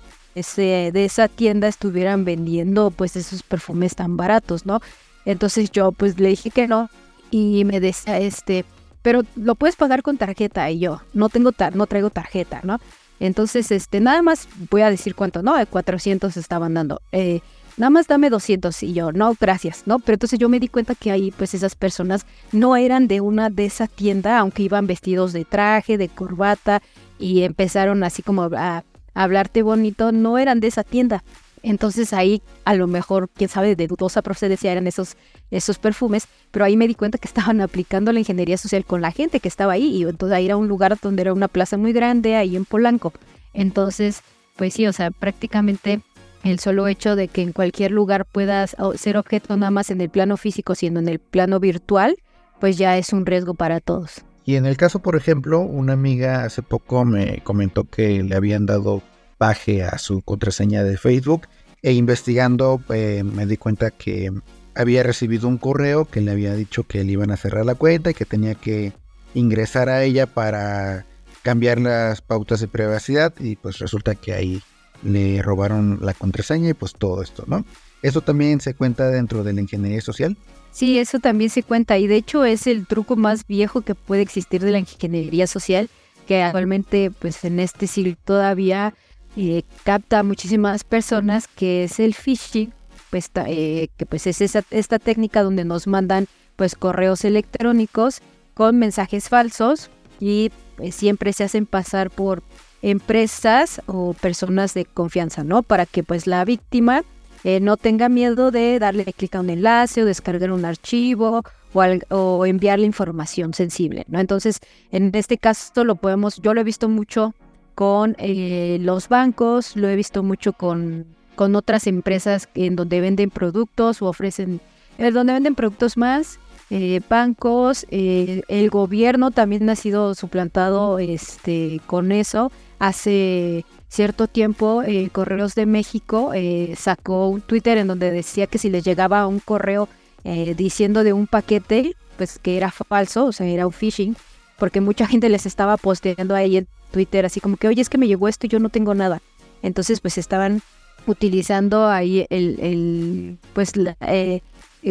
de 0.92 1.04
esa 1.04 1.28
tienda 1.28 1.68
estuvieran 1.68 2.24
vendiendo 2.24 2.90
pues 2.90 3.16
esos 3.16 3.42
perfumes 3.42 3.94
tan 3.94 4.16
baratos, 4.16 4.66
¿no? 4.66 4.80
Entonces 5.24 5.70
yo 5.70 5.92
pues 5.92 6.18
le 6.18 6.28
dije 6.30 6.50
que 6.50 6.66
no 6.66 6.90
y 7.30 7.64
me 7.64 7.80
decía 7.80 8.18
este, 8.18 8.64
pero 9.02 9.22
lo 9.36 9.54
puedes 9.54 9.76
pagar 9.76 10.02
con 10.02 10.16
tarjeta 10.16 10.70
y 10.70 10.78
yo 10.80 11.02
no 11.12 11.28
tengo 11.28 11.50
no 11.74 11.86
traigo 11.86 12.10
tarjeta, 12.10 12.60
¿no? 12.62 12.80
Entonces 13.20 13.70
este 13.70 14.00
nada 14.00 14.22
más 14.22 14.48
voy 14.70 14.82
a 14.82 14.90
decir 14.90 15.14
cuánto, 15.14 15.42
no, 15.42 15.56
de 15.56 15.66
400 15.66 16.36
estaban 16.36 16.74
dando. 16.74 17.00
Eh, 17.12 17.40
nada 17.76 17.90
más 17.90 18.06
dame 18.06 18.30
200 18.30 18.82
y 18.82 18.92
yo, 18.92 19.12
no, 19.12 19.34
gracias, 19.38 19.82
¿no? 19.86 19.98
Pero 19.98 20.14
entonces 20.14 20.38
yo 20.38 20.48
me 20.48 20.60
di 20.60 20.68
cuenta 20.68 20.94
que 20.94 21.10
ahí 21.10 21.30
pues 21.30 21.54
esas 21.54 21.74
personas 21.74 22.26
no 22.52 22.76
eran 22.76 23.08
de 23.08 23.20
una 23.20 23.50
de 23.50 23.66
esa 23.66 23.86
tienda, 23.86 24.38
aunque 24.38 24.62
iban 24.62 24.86
vestidos 24.86 25.32
de 25.32 25.44
traje, 25.44 25.98
de 25.98 26.08
corbata 26.08 26.82
y 27.18 27.42
empezaron 27.42 28.04
así 28.04 28.22
como 28.22 28.44
a 28.56 28.84
hablarte 29.18 29.62
bonito, 29.62 30.12
no 30.12 30.38
eran 30.38 30.60
de 30.60 30.68
esa 30.68 30.84
tienda. 30.84 31.24
Entonces 31.62 32.12
ahí 32.12 32.40
a 32.64 32.74
lo 32.74 32.86
mejor, 32.86 33.28
quién 33.34 33.50
sabe, 33.50 33.74
de 33.74 33.88
dudosa 33.88 34.22
procedencia 34.22 34.70
eran 34.70 34.86
esos, 34.86 35.16
esos 35.50 35.78
perfumes, 35.78 36.28
pero 36.52 36.64
ahí 36.64 36.76
me 36.76 36.86
di 36.86 36.94
cuenta 36.94 37.18
que 37.18 37.26
estaban 37.26 37.60
aplicando 37.60 38.12
la 38.12 38.20
ingeniería 38.20 38.56
social 38.56 38.84
con 38.84 39.00
la 39.00 39.10
gente 39.10 39.40
que 39.40 39.48
estaba 39.48 39.72
ahí 39.72 39.88
y 39.88 40.02
entonces 40.04 40.36
ahí 40.36 40.46
era 40.46 40.56
un 40.56 40.68
lugar 40.68 40.96
donde 41.02 41.22
era 41.22 41.32
una 41.32 41.48
plaza 41.48 41.76
muy 41.76 41.92
grande, 41.92 42.36
ahí 42.36 42.54
en 42.54 42.64
Polanco. 42.64 43.12
Entonces, 43.54 44.22
pues 44.56 44.74
sí, 44.74 44.86
o 44.86 44.92
sea, 44.92 45.10
prácticamente 45.10 46.00
el 46.44 46.60
solo 46.60 46.86
hecho 46.86 47.16
de 47.16 47.26
que 47.26 47.42
en 47.42 47.52
cualquier 47.52 47.90
lugar 47.90 48.24
puedas 48.24 48.76
ser 48.94 49.16
objeto 49.16 49.56
nada 49.56 49.72
más 49.72 49.90
en 49.90 50.00
el 50.00 50.10
plano 50.10 50.36
físico, 50.36 50.76
siendo 50.76 51.00
en 51.00 51.08
el 51.08 51.18
plano 51.18 51.58
virtual, 51.58 52.18
pues 52.60 52.78
ya 52.78 52.96
es 52.96 53.12
un 53.12 53.26
riesgo 53.26 53.54
para 53.54 53.80
todos. 53.80 54.22
Y 54.48 54.56
en 54.56 54.64
el 54.64 54.78
caso, 54.78 55.00
por 55.00 55.14
ejemplo, 55.14 55.60
una 55.60 55.92
amiga 55.92 56.42
hace 56.42 56.62
poco 56.62 57.04
me 57.04 57.42
comentó 57.44 57.84
que 57.84 58.22
le 58.22 58.34
habían 58.34 58.64
dado 58.64 59.02
baje 59.38 59.82
a 59.82 59.98
su 59.98 60.22
contraseña 60.22 60.82
de 60.84 60.96
Facebook 60.96 61.46
e 61.82 61.92
investigando 61.92 62.80
eh, 62.88 63.24
me 63.24 63.44
di 63.44 63.58
cuenta 63.58 63.90
que 63.90 64.32
había 64.74 65.02
recibido 65.02 65.48
un 65.48 65.58
correo 65.58 66.06
que 66.06 66.22
le 66.22 66.30
había 66.30 66.54
dicho 66.54 66.84
que 66.84 67.04
le 67.04 67.12
iban 67.12 67.30
a 67.30 67.36
cerrar 67.36 67.66
la 67.66 67.74
cuenta 67.74 68.10
y 68.10 68.14
que 68.14 68.24
tenía 68.24 68.54
que 68.54 68.94
ingresar 69.34 69.90
a 69.90 70.02
ella 70.02 70.24
para 70.24 71.04
cambiar 71.42 71.78
las 71.78 72.22
pautas 72.22 72.60
de 72.60 72.68
privacidad 72.68 73.34
y 73.38 73.56
pues 73.56 73.78
resulta 73.80 74.14
que 74.14 74.32
ahí 74.32 74.62
le 75.02 75.42
robaron 75.42 75.98
la 76.00 76.14
contraseña 76.14 76.70
y 76.70 76.74
pues 76.74 76.94
todo 76.94 77.20
esto, 77.20 77.44
¿no? 77.46 77.66
¿Eso 78.02 78.20
también 78.20 78.60
se 78.60 78.74
cuenta 78.74 79.08
dentro 79.10 79.42
de 79.44 79.52
la 79.52 79.60
ingeniería 79.60 80.00
social? 80.00 80.36
Sí, 80.70 80.98
eso 80.98 81.18
también 81.18 81.50
se 81.50 81.62
cuenta 81.62 81.98
y 81.98 82.06
de 82.06 82.16
hecho 82.16 82.44
es 82.44 82.66
el 82.66 82.86
truco 82.86 83.16
más 83.16 83.46
viejo 83.46 83.80
que 83.80 83.94
puede 83.94 84.22
existir 84.22 84.62
de 84.62 84.70
la 84.70 84.78
ingeniería 84.78 85.46
social, 85.46 85.88
que 86.26 86.42
actualmente 86.42 87.10
pues 87.10 87.44
en 87.44 87.58
este 87.58 87.86
siglo 87.86 88.14
todavía 88.24 88.94
eh, 89.36 89.62
capta 89.84 90.20
a 90.20 90.22
muchísimas 90.22 90.84
personas, 90.84 91.48
que 91.48 91.84
es 91.84 91.98
el 92.00 92.14
phishing, 92.14 92.72
pues, 93.10 93.30
eh, 93.46 93.88
que 93.96 94.06
pues 94.06 94.26
es 94.26 94.40
esa, 94.40 94.62
esta 94.70 94.98
técnica 94.98 95.42
donde 95.42 95.64
nos 95.64 95.86
mandan 95.86 96.26
pues 96.56 96.74
correos 96.74 97.24
electrónicos 97.24 98.20
con 98.54 98.78
mensajes 98.78 99.28
falsos 99.28 99.90
y 100.20 100.50
pues, 100.76 100.94
siempre 100.94 101.32
se 101.32 101.44
hacen 101.44 101.66
pasar 101.66 102.10
por 102.10 102.42
empresas 102.82 103.80
o 103.86 104.14
personas 104.14 104.74
de 104.74 104.84
confianza, 104.84 105.44
¿no? 105.44 105.62
Para 105.62 105.86
que 105.86 106.02
pues 106.02 106.26
la 106.26 106.44
víctima 106.44 107.02
eh, 107.44 107.60
no 107.60 107.76
tenga 107.76 108.08
miedo 108.08 108.50
de 108.50 108.78
darle 108.78 109.04
clic 109.04 109.34
a 109.34 109.40
un 109.40 109.50
enlace 109.50 110.02
o 110.02 110.06
descargar 110.06 110.50
un 110.50 110.64
archivo 110.64 111.42
o, 111.72 111.82
o, 112.14 112.46
enviarle 112.46 112.86
información 112.86 113.54
sensible, 113.54 114.04
¿no? 114.08 114.18
Entonces, 114.20 114.60
en 114.90 115.14
este 115.14 115.38
caso 115.38 115.84
lo 115.84 115.96
podemos, 115.96 116.40
yo 116.42 116.54
lo 116.54 116.60
he 116.60 116.64
visto 116.64 116.88
mucho 116.88 117.34
con 117.74 118.16
eh, 118.18 118.78
los 118.80 119.08
bancos, 119.08 119.76
lo 119.76 119.88
he 119.88 119.96
visto 119.96 120.22
mucho 120.22 120.52
con, 120.52 121.06
con 121.36 121.54
otras 121.54 121.86
empresas 121.86 122.48
en 122.54 122.74
donde 122.74 123.00
venden 123.00 123.30
productos 123.30 124.02
o 124.02 124.06
ofrecen, 124.06 124.60
en 124.98 125.14
donde 125.14 125.32
venden 125.34 125.54
productos 125.54 125.96
más, 125.96 126.40
eh, 126.70 127.00
bancos, 127.08 127.86
el 127.90 128.70
gobierno 128.70 129.30
también 129.30 129.70
ha 129.70 129.76
sido 129.76 130.14
suplantado 130.14 130.98
este, 130.98 131.80
con 131.86 132.12
eso. 132.12 132.52
Hace 132.78 133.64
cierto 133.88 134.28
tiempo 134.28 134.82
eh, 134.82 135.08
Correos 135.10 135.54
de 135.54 135.66
México 135.66 136.32
eh, 136.34 136.74
sacó 136.76 137.28
un 137.28 137.40
Twitter 137.40 137.78
en 137.78 137.88
donde 137.88 138.10
decía 138.10 138.46
que 138.46 138.58
si 138.58 138.70
les 138.70 138.84
llegaba 138.84 139.26
un 139.26 139.40
correo 139.40 139.88
eh, 140.24 140.54
diciendo 140.56 141.02
de 141.02 141.12
un 141.12 141.26
paquete, 141.26 141.96
pues 142.16 142.38
que 142.38 142.56
era 142.56 142.70
falso, 142.70 143.26
o 143.26 143.32
sea, 143.32 143.46
era 143.46 143.66
un 143.66 143.72
phishing, 143.72 144.16
porque 144.58 144.80
mucha 144.80 145.06
gente 145.06 145.28
les 145.28 145.46
estaba 145.46 145.76
posteando 145.76 146.34
ahí 146.34 146.58
en 146.58 146.68
Twitter 146.92 147.26
así 147.26 147.40
como 147.40 147.56
que, 147.56 147.68
oye, 147.68 147.82
es 147.82 147.88
que 147.88 147.98
me 147.98 148.06
llegó 148.06 148.28
esto 148.28 148.46
y 148.46 148.50
yo 148.50 148.60
no 148.60 148.68
tengo 148.68 148.94
nada. 148.94 149.22
Entonces, 149.62 150.00
pues 150.00 150.18
estaban 150.18 150.62
utilizando 151.06 151.88
ahí 151.88 152.26
el, 152.30 153.38
pues, 153.54 153.76
la, 153.76 153.96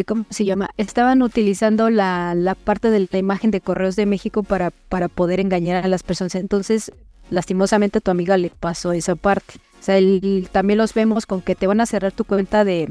¿cómo 0.06 0.26
se 0.30 0.44
llama? 0.44 0.70
Estaban 0.76 1.22
utilizando 1.22 1.90
la, 1.90 2.34
la, 2.34 2.54
parte 2.54 2.90
de 2.90 3.08
la 3.10 3.18
imagen 3.18 3.50
de 3.50 3.60
Correos 3.60 3.96
de 3.96 4.06
México 4.06 4.42
para, 4.42 4.70
para 4.70 5.08
poder 5.08 5.40
engañar 5.40 5.84
a 5.84 5.88
las 5.88 6.02
personas. 6.02 6.34
Entonces, 6.34 6.92
lastimosamente 7.30 7.98
a 7.98 8.00
tu 8.00 8.10
amiga 8.10 8.36
le 8.36 8.50
pasó 8.50 8.92
esa 8.92 9.14
parte. 9.14 9.54
O 9.80 9.82
sea, 9.82 9.98
también 10.50 10.78
los 10.78 10.94
vemos 10.94 11.26
con 11.26 11.40
que 11.40 11.54
te 11.54 11.66
van 11.66 11.80
a 11.80 11.86
cerrar 11.86 12.12
tu 12.12 12.24
cuenta 12.24 12.64
de, 12.64 12.88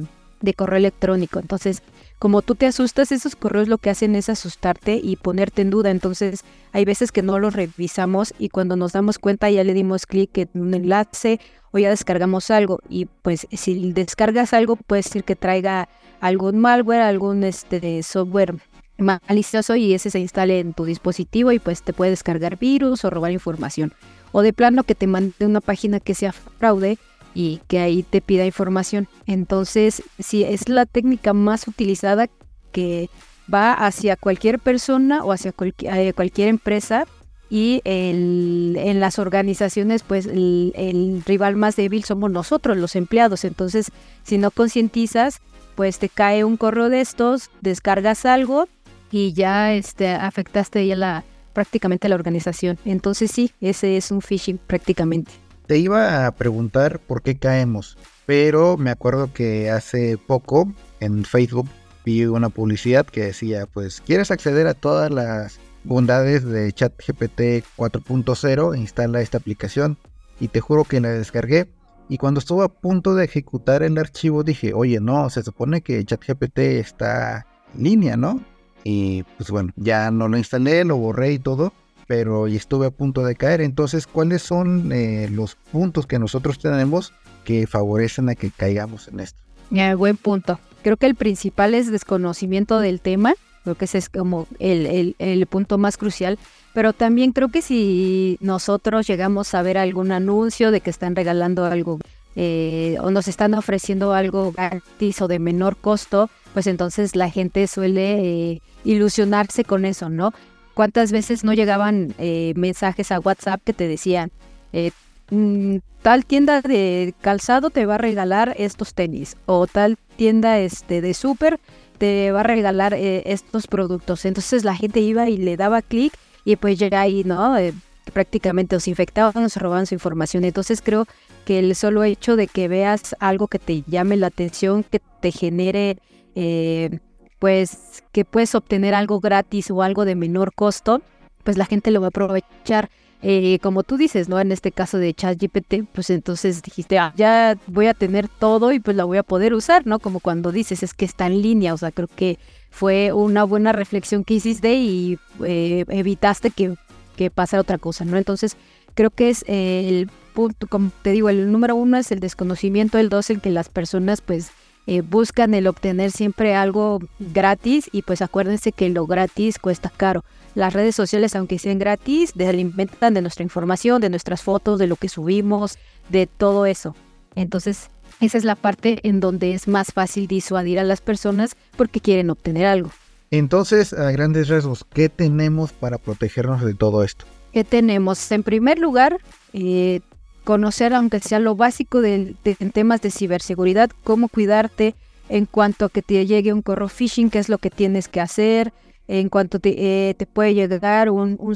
correo 0.55 0.77
electrónico. 0.77 1.39
Entonces, 1.39 1.83
como 2.19 2.41
tú 2.41 2.55
te 2.55 2.65
asustas, 2.65 3.11
esos 3.11 3.35
correos 3.35 3.67
lo 3.67 3.77
que 3.77 3.89
hacen 3.89 4.15
es 4.15 4.29
asustarte 4.29 4.99
y 5.01 5.17
ponerte 5.17 5.61
en 5.61 5.69
duda. 5.69 5.91
Entonces, 5.91 6.43
hay 6.71 6.85
veces 6.85 7.11
que 7.11 7.21
no 7.21 7.39
los 7.39 7.53
revisamos 7.53 8.33
y 8.39 8.49
cuando 8.49 8.75
nos 8.75 8.93
damos 8.93 9.19
cuenta 9.19 9.49
ya 9.49 9.63
le 9.63 9.73
dimos 9.73 10.05
clic 10.05 10.37
en 10.37 10.49
un 10.53 10.73
enlace 10.73 11.39
o 11.71 11.79
ya 11.79 11.89
descargamos 11.89 12.49
algo. 12.51 12.79
Y 12.89 13.05
pues 13.05 13.47
si 13.51 13.91
descargas 13.91 14.53
algo, 14.53 14.77
puede 14.77 15.03
ser 15.03 15.23
que 15.23 15.35
traiga 15.35 15.89
algún 16.21 16.57
malware, 16.59 17.01
algún 17.01 17.43
este, 17.43 18.01
software 18.01 18.55
malicioso 18.97 19.75
y 19.75 19.93
ese 19.93 20.09
se 20.09 20.19
instale 20.19 20.59
en 20.59 20.73
tu 20.73 20.85
dispositivo 20.85 21.51
y 21.51 21.59
pues 21.59 21.83
te 21.83 21.93
puede 21.93 22.11
descargar 22.11 22.57
virus 22.57 23.05
o 23.05 23.09
robar 23.09 23.31
información 23.31 23.93
o 24.31 24.41
de 24.41 24.53
plano 24.53 24.83
que 24.83 24.95
te 24.95 25.07
mande 25.07 25.45
una 25.45 25.61
página 25.61 25.99
que 25.99 26.15
sea 26.15 26.31
fraude 26.31 26.97
y 27.33 27.61
que 27.67 27.79
ahí 27.79 28.03
te 28.03 28.21
pida 28.21 28.45
información. 28.45 29.07
Entonces, 29.25 30.01
si 30.19 30.43
es 30.43 30.69
la 30.69 30.85
técnica 30.85 31.33
más 31.33 31.67
utilizada 31.67 32.27
que 32.71 33.09
va 33.53 33.73
hacia 33.73 34.15
cualquier 34.15 34.59
persona 34.59 35.23
o 35.23 35.31
hacia 35.31 35.53
eh, 35.59 36.13
cualquier, 36.13 36.47
empresa 36.47 37.05
y 37.49 37.81
en 37.85 38.99
las 38.99 39.19
organizaciones, 39.19 40.03
pues 40.03 40.25
el, 40.25 40.73
el, 40.75 41.23
rival 41.25 41.55
más 41.55 41.75
débil 41.75 42.03
somos 42.03 42.31
nosotros, 42.31 42.75
los 42.75 42.95
empleados. 42.95 43.45
Entonces, 43.45 43.91
si 44.23 44.37
no 44.37 44.51
concientizas, 44.51 45.39
pues 45.75 45.99
te 45.99 46.09
cae 46.09 46.43
un 46.43 46.57
correo 46.57 46.89
de 46.89 47.01
estos, 47.01 47.51
descargas 47.61 48.25
algo 48.25 48.67
y 49.11 49.33
ya 49.33 49.73
este, 49.73 50.09
afectaste 50.09 50.85
ya 50.85 50.95
la, 50.95 51.23
prácticamente 51.57 52.07
la 52.07 52.13
organización. 52.13 52.77
Entonces 52.85 53.31
sí, 53.31 53.51
ese 53.61 53.97
es 53.97 54.11
un 54.11 54.21
phishing 54.21 54.59
prácticamente. 54.59 55.31
Te 55.65 55.79
iba 55.79 56.27
a 56.27 56.31
preguntar 56.35 56.99
por 56.99 57.23
qué 57.23 57.39
caemos, 57.39 57.97
pero 58.27 58.77
me 58.77 58.91
acuerdo 58.91 59.33
que 59.33 59.71
hace 59.71 60.19
poco 60.19 60.71
en 60.99 61.25
Facebook 61.25 61.67
vi 62.05 62.25
una 62.25 62.49
publicidad 62.49 63.07
que 63.07 63.23
decía, 63.23 63.65
pues, 63.65 64.01
¿quieres 64.01 64.29
acceder 64.29 64.67
a 64.67 64.75
todas 64.75 65.09
las 65.09 65.59
bondades 65.83 66.45
de 66.45 66.71
ChatGPT 66.71 67.65
4.0? 67.75 68.77
Instala 68.77 69.21
esta 69.21 69.39
aplicación 69.39 69.97
y 70.39 70.49
te 70.49 70.61
juro 70.61 70.83
que 70.83 71.01
la 71.01 71.09
descargué. 71.09 71.71
Y 72.07 72.19
cuando 72.19 72.39
estuve 72.39 72.65
a 72.65 72.67
punto 72.67 73.15
de 73.15 73.25
ejecutar 73.25 73.81
el 73.81 73.97
archivo 73.97 74.43
dije, 74.43 74.75
oye, 74.75 74.99
no, 74.99 75.31
se 75.31 75.41
supone 75.41 75.81
que 75.81 76.05
ChatGPT 76.05 76.59
está 76.59 77.47
en 77.75 77.83
línea, 77.83 78.15
¿no? 78.15 78.43
Y 78.83 79.23
pues 79.37 79.49
bueno, 79.49 79.71
ya 79.75 80.11
no 80.11 80.27
lo 80.27 80.37
instalé, 80.37 80.83
lo 80.85 80.97
borré 80.97 81.33
y 81.33 81.39
todo, 81.39 81.73
pero 82.07 82.47
estuve 82.47 82.87
a 82.87 82.91
punto 82.91 83.23
de 83.23 83.35
caer. 83.35 83.61
Entonces, 83.61 84.07
¿cuáles 84.07 84.41
son 84.41 84.91
eh, 84.91 85.29
los 85.31 85.55
puntos 85.55 86.07
que 86.07 86.19
nosotros 86.19 86.59
tenemos 86.59 87.13
que 87.43 87.67
favorecen 87.67 88.29
a 88.29 88.35
que 88.35 88.51
caigamos 88.51 89.07
en 89.07 89.19
esto? 89.19 89.39
Ya, 89.69 89.95
buen 89.95 90.17
punto. 90.17 90.59
Creo 90.83 90.97
que 90.97 91.05
el 91.05 91.15
principal 91.15 91.73
es 91.73 91.91
desconocimiento 91.91 92.79
del 92.79 93.01
tema. 93.01 93.33
Creo 93.63 93.75
que 93.75 93.85
ese 93.85 93.97
es 93.97 94.09
como 94.09 94.47
el, 94.59 95.15
el 95.19 95.45
punto 95.47 95.77
más 95.77 95.97
crucial. 95.97 96.39
Pero 96.73 96.93
también 96.93 97.33
creo 97.33 97.49
que 97.49 97.61
si 97.61 98.37
nosotros 98.39 99.07
llegamos 99.07 99.53
a 99.53 99.61
ver 99.61 99.77
algún 99.77 100.11
anuncio 100.11 100.71
de 100.71 100.79
que 100.79 100.89
están 100.89 101.15
regalando 101.15 101.65
algo 101.65 101.99
eh, 102.39 102.97
o 103.01 103.09
nos 103.09 103.27
están 103.27 103.55
ofreciendo 103.55 104.13
algo 104.13 104.51
gratis 104.51 105.23
o 105.23 105.27
de 105.27 105.39
menor 105.39 105.75
costo, 105.75 106.29
pues 106.57 106.65
entonces 106.65 107.15
la 107.15 107.29
gente 107.29 107.67
suele 107.67 108.53
eh, 108.53 108.61
ilusionarse 108.83 109.63
con 109.63 109.85
eso, 109.85 110.09
¿no? 110.09 110.33
¿Cuántas 110.73 111.11
veces 111.11 111.43
no 111.43 111.53
llegaban 111.53 112.15
eh, 112.17 112.53
mensajes 112.55 113.11
a 113.11 113.19
WhatsApp 113.19 113.61
que 113.63 113.73
te 113.73 113.87
decían, 113.87 114.31
eh, 114.73 114.89
mm, 115.29 115.75
tal 116.01 116.25
tienda 116.25 116.63
de 116.63 117.13
calzado 117.21 117.69
te 117.69 117.85
va 117.85 117.93
a 117.93 117.99
regalar 117.99 118.55
estos 118.57 118.95
tenis 118.95 119.37
o 119.45 119.67
tal 119.67 119.99
tienda 120.15 120.57
este 120.57 120.99
de 121.01 121.13
súper 121.13 121.59
te 121.99 122.31
va 122.31 122.39
a 122.39 122.43
regalar 122.43 122.95
eh, 122.95 123.21
estos 123.27 123.67
productos. 123.67 124.25
Entonces 124.25 124.63
la 124.63 124.75
gente 124.75 124.99
iba 124.99 125.29
y 125.29 125.37
le 125.37 125.57
daba 125.57 125.83
clic 125.83 126.11
y 126.43 126.55
pues 126.55 126.79
llega 126.79 127.01
ahí, 127.01 127.23
¿no? 127.23 127.55
Eh, 127.55 127.71
prácticamente 128.13 128.75
os 128.75 128.87
infectaban, 128.87 129.43
os 129.43 129.57
robaban 129.57 129.85
su 129.85 129.93
información. 129.93 130.43
Entonces 130.43 130.81
creo 130.81 131.05
que 131.45 131.59
el 131.59 131.75
solo 131.75 132.03
hecho 132.03 132.35
de 132.35 132.47
que 132.47 132.67
veas 132.67 133.15
algo 133.19 133.47
que 133.47 133.59
te 133.59 133.83
llame 133.85 134.17
la 134.17 134.25
atención, 134.25 134.83
que 134.83 135.01
te 135.21 135.31
genere, 135.31 135.99
eh, 136.39 136.99
pues 137.39 138.03
que 138.11 138.23
puedes 138.23 138.53
obtener 138.53 138.93
algo 138.93 139.19
gratis 139.19 139.71
o 139.71 139.81
algo 139.81 140.05
de 140.05 140.13
menor 140.13 140.53
costo, 140.53 141.01
pues 141.43 141.57
la 141.57 141.65
gente 141.65 141.89
lo 141.89 141.99
va 141.99 142.07
a 142.07 142.09
aprovechar. 142.09 142.91
Eh, 143.23 143.57
como 143.63 143.81
tú 143.81 143.97
dices, 143.97 144.29
¿no? 144.29 144.39
En 144.39 144.51
este 144.51 144.71
caso 144.71 144.99
de 144.99 145.15
ChatGPT, 145.15 145.89
pues 145.91 146.11
entonces 146.11 146.61
dijiste, 146.61 146.99
ah, 146.99 147.11
ya 147.17 147.57
voy 147.65 147.87
a 147.87 147.95
tener 147.95 148.27
todo 148.27 148.71
y 148.71 148.79
pues 148.79 148.95
la 148.95 149.05
voy 149.05 149.17
a 149.17 149.23
poder 149.23 149.55
usar, 149.55 149.87
¿no? 149.87 149.97
Como 149.97 150.19
cuando 150.19 150.51
dices, 150.51 150.83
es 150.83 150.93
que 150.93 151.05
está 151.05 151.25
en 151.25 151.41
línea, 151.41 151.73
o 151.73 151.77
sea, 151.77 151.91
creo 151.91 152.07
que 152.07 152.37
fue 152.69 153.11
una 153.13 153.43
buena 153.43 153.71
reflexión 153.71 154.23
que 154.23 154.35
hiciste 154.35 154.75
y 154.75 155.17
eh, 155.43 155.85
evitaste 155.87 156.51
que, 156.51 156.75
que 157.15 157.31
pasara 157.31 157.61
otra 157.61 157.79
cosa, 157.79 158.05
¿no? 158.05 158.17
Entonces, 158.17 158.55
creo 158.93 159.09
que 159.09 159.31
es 159.31 159.43
el 159.47 160.11
punto, 160.35 160.67
como 160.67 160.91
te 161.01 161.09
digo, 161.09 161.29
el 161.29 161.51
número 161.51 161.75
uno 161.75 161.97
es 161.97 162.11
el 162.11 162.19
desconocimiento, 162.19 162.99
el 162.99 163.09
dos, 163.09 163.31
el 163.31 163.41
que 163.41 163.49
las 163.49 163.69
personas, 163.69 164.21
pues, 164.21 164.51
eh, 164.87 165.01
buscan 165.01 165.53
el 165.53 165.67
obtener 165.67 166.11
siempre 166.11 166.55
algo 166.55 166.99
gratis 167.19 167.89
y 167.91 168.03
pues 168.03 168.21
acuérdense 168.21 168.71
que 168.71 168.89
lo 168.89 169.05
gratis 169.05 169.59
cuesta 169.59 169.91
caro. 169.95 170.23
Las 170.55 170.73
redes 170.73 170.95
sociales, 170.95 171.35
aunque 171.35 171.59
sean 171.59 171.77
gratis, 171.77 172.33
se 172.35 172.47
alimentan 172.47 173.13
de 173.13 173.21
nuestra 173.21 173.43
información, 173.43 174.01
de 174.01 174.09
nuestras 174.09 174.41
fotos, 174.41 174.79
de 174.79 174.87
lo 174.87 174.95
que 174.95 175.09
subimos, 175.09 175.77
de 176.09 176.25
todo 176.25 176.65
eso. 176.65 176.95
Entonces, 177.35 177.89
esa 178.21 178.37
es 178.37 178.45
la 178.45 178.55
parte 178.55 178.99
en 179.03 179.19
donde 179.19 179.53
es 179.53 179.67
más 179.67 179.91
fácil 179.93 180.25
disuadir 180.25 180.79
a 180.79 180.83
las 180.83 181.01
personas 181.01 181.55
porque 181.75 181.99
quieren 181.99 182.29
obtener 182.29 182.65
algo. 182.65 182.89
Entonces, 183.29 183.91
a 183.91 184.09
grandes 184.11 184.47
rasgos, 184.47 184.85
¿qué 184.93 185.09
tenemos 185.09 185.73
para 185.73 185.97
protegernos 185.97 186.63
de 186.63 186.73
todo 186.73 187.03
esto? 187.03 187.25
¿Qué 187.51 187.63
tenemos? 187.63 188.31
En 188.31 188.41
primer 188.41 188.79
lugar, 188.79 189.19
eh, 189.51 189.99
conocer, 190.47 190.93
aunque 190.93 191.19
sea 191.19 191.39
lo 191.39 191.57
básico 191.57 191.99
de, 191.99 192.33
en 192.45 192.71
temas 192.71 193.01
de 193.01 193.11
ciberseguridad, 193.11 193.89
cómo 194.05 194.29
cuidarte 194.29 194.95
en 195.27 195.45
cuanto 195.45 195.83
a 195.83 195.89
que 195.89 196.01
te 196.01 196.25
llegue 196.25 196.53
un 196.53 196.61
correo 196.61 196.87
phishing, 196.87 197.29
qué 197.29 197.39
es 197.39 197.49
lo 197.49 197.57
que 197.57 197.69
tienes 197.69 198.07
que 198.07 198.21
hacer, 198.21 198.71
en 199.09 199.27
cuanto 199.27 199.59
te, 199.59 199.71
eh, 200.09 200.13
te 200.13 200.25
puede 200.25 200.53
llegar 200.53 201.09
un, 201.09 201.35
un 201.37 201.55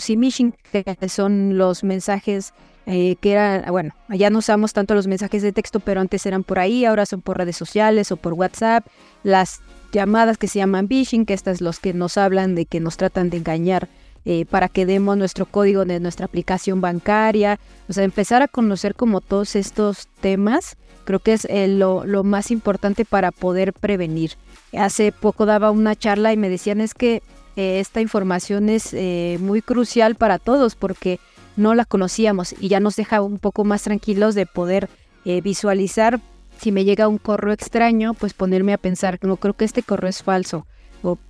que 0.73 1.07
son 1.07 1.57
los 1.57 1.85
mensajes 1.85 2.53
eh, 2.85 3.15
que 3.21 3.31
eran, 3.31 3.63
bueno, 3.71 3.93
ya 4.09 4.29
no 4.29 4.39
usamos 4.39 4.73
tanto 4.73 4.93
los 4.93 5.07
mensajes 5.07 5.41
de 5.41 5.53
texto, 5.53 5.79
pero 5.79 6.01
antes 6.01 6.25
eran 6.25 6.43
por 6.43 6.59
ahí, 6.59 6.83
ahora 6.83 7.05
son 7.05 7.21
por 7.21 7.37
redes 7.37 7.55
sociales 7.55 8.11
o 8.11 8.17
por 8.17 8.33
WhatsApp, 8.33 8.85
las 9.23 9.61
llamadas 9.93 10.37
que 10.37 10.49
se 10.49 10.59
llaman 10.59 10.89
phishing, 10.89 11.25
que 11.25 11.33
estas 11.33 11.61
los 11.61 11.79
que 11.79 11.93
nos 11.93 12.17
hablan 12.17 12.55
de 12.55 12.65
que 12.65 12.81
nos 12.81 12.97
tratan 12.97 13.29
de 13.29 13.37
engañar 13.37 13.87
eh, 14.23 14.45
para 14.45 14.69
que 14.69 14.85
demos 14.85 15.17
nuestro 15.17 15.47
código 15.47 15.83
de 15.83 15.99
nuestra 15.99 16.27
aplicación 16.27 16.79
bancaria, 16.79 17.59
o 17.89 17.93
sea, 17.93 18.03
empezar 18.03 18.43
a 18.43 18.47
conocer 18.47 18.93
como 18.93 19.19
todos 19.19 19.55
estos 19.55 20.07
temas, 20.19 20.77
creo 21.05 21.17
que 21.17 21.33
es 21.33 21.45
eh, 21.45 21.67
lo, 21.67 22.05
más 22.23 22.51
importante 22.51 23.03
para 23.03 23.31
poder 23.31 23.73
prevenir. 23.73 24.33
Hace 24.77 25.11
poco 25.11 25.47
daba 25.47 25.71
una 25.71 25.95
charla 25.95 26.33
y 26.33 26.37
me 26.37 26.49
decían 26.49 26.81
es 26.81 26.93
que 26.93 27.23
eh, 27.55 27.79
esta 27.79 27.99
información 27.99 28.69
es 28.69 28.93
muy 29.39 29.63
crucial 29.63 30.13
para 30.13 30.37
todos 30.37 30.75
porque 30.75 31.19
no 31.57 31.73
la 31.73 31.85
conocíamos 31.85 32.53
y 32.59 32.67
ya 32.67 32.79
nos 32.79 32.95
deja 32.97 33.21
un 33.21 33.39
poco 33.39 33.63
más 33.63 33.81
tranquilos 33.81 34.35
de 34.35 34.45
poder 34.45 34.87
visualizar. 35.25 36.21
Si 36.59 36.71
me 36.71 36.85
llega 36.85 37.07
un 37.07 37.17
correo 37.17 37.53
extraño, 37.53 38.13
pues 38.13 38.33
ponerme 38.33 38.73
a 38.73 38.77
pensar, 38.77 39.17
no 39.23 39.37
creo 39.37 39.55
que 39.55 39.65
este 39.65 39.81
correo 39.81 40.09
es 40.09 40.21
falso 40.21 40.67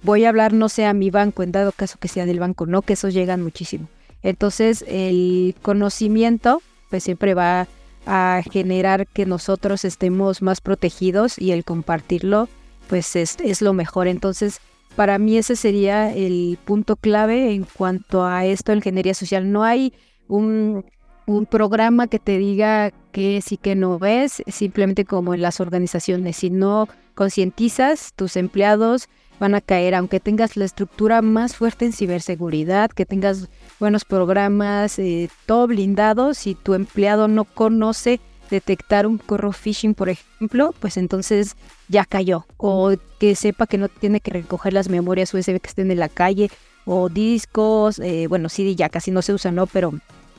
voy 0.04 0.26
a 0.26 0.30
hablar, 0.30 0.54
no 0.54 0.70
sé, 0.70 0.86
a 0.86 0.94
mi 0.94 1.10
banco, 1.10 1.44
en 1.44 1.52
dado 1.52 1.72
caso 1.72 1.98
que 2.00 2.08
sea 2.08 2.26
del 2.26 2.40
banco, 2.40 2.66
no, 2.66 2.82
que 2.82 2.94
esos 2.94 3.14
llegan 3.14 3.42
muchísimo. 3.42 3.88
Entonces, 4.24 4.86
el 4.88 5.56
conocimiento, 5.62 6.62
pues 6.90 7.04
siempre 7.04 7.34
va 7.34 7.68
a 8.06 8.42
generar 8.52 9.08
que 9.08 9.26
nosotros 9.26 9.86
estemos 9.86 10.42
más 10.42 10.62
protegidos 10.62 11.38
y 11.38 11.52
el 11.52 11.64
compartirlo, 11.64 12.50
pues 12.88 13.16
es, 13.16 13.38
es 13.44 13.62
lo 13.62 13.74
mejor. 13.74 14.08
Entonces, 14.08 14.60
para 14.96 15.18
mí 15.18 15.38
ese 15.38 15.56
sería 15.56 16.14
el 16.14 16.58
punto 16.66 16.96
clave 16.96 17.54
en 17.54 17.64
cuanto 17.64 18.26
a 18.26 18.46
esto 18.46 18.74
ingeniería 18.74 19.14
social. 19.14 19.52
No 19.52 19.64
hay 19.64 19.94
un, 20.28 20.86
un 21.26 21.46
programa 21.46 22.08
que 22.08 22.20
te 22.20 22.38
diga 22.38 22.92
que 23.12 23.42
sí 23.42 23.58
que 23.58 23.76
no 23.76 24.00
ves, 24.00 24.44
simplemente 24.48 25.06
como 25.06 25.34
en 25.34 25.42
las 25.42 25.60
organizaciones. 25.60 26.38
Si 26.38 26.50
no 26.50 26.88
concientizas 27.16 28.14
tus 28.16 28.36
empleados, 28.36 29.08
van 29.42 29.56
a 29.56 29.62
caer, 29.62 29.96
aunque 29.96 30.20
tengas 30.20 30.56
la 30.56 30.66
estructura 30.66 31.24
más 31.24 31.56
fuerte 31.56 31.86
en 31.86 31.94
ciberseguridad, 31.94 32.92
que 32.92 33.08
tengas 33.08 33.50
buenos 33.80 34.06
programas, 34.06 35.00
eh, 35.00 35.32
todo 35.48 35.66
blindado, 35.66 36.36
si 36.36 36.54
tu 36.54 36.76
empleado 36.76 37.28
no 37.28 37.46
conoce 37.46 38.20
detectar 38.52 39.08
un 39.08 39.18
correo 39.18 39.52
phishing, 39.52 39.96
por 39.96 40.10
ejemplo, 40.10 40.76
pues 40.80 40.96
entonces 40.96 41.56
ya 41.88 42.06
cayó. 42.06 42.46
O 42.58 42.94
que 43.20 43.34
sepa 43.34 43.66
que 43.66 43.80
no 43.80 43.90
tiene 43.90 44.20
que 44.20 44.30
recoger 44.30 44.74
las 44.74 44.90
memorias 44.90 45.34
USB 45.34 45.60
que 45.60 45.70
estén 45.70 45.90
en 45.90 45.98
la 45.98 46.10
calle, 46.10 46.52
o 46.86 47.10
discos, 47.10 47.98
eh, 47.98 48.28
bueno, 48.28 48.48
CD 48.48 48.76
ya 48.76 48.90
casi 48.90 49.10
no 49.10 49.24
se 49.24 49.34
usa, 49.34 49.52
¿no? 49.52 49.66
Pero 49.66 49.92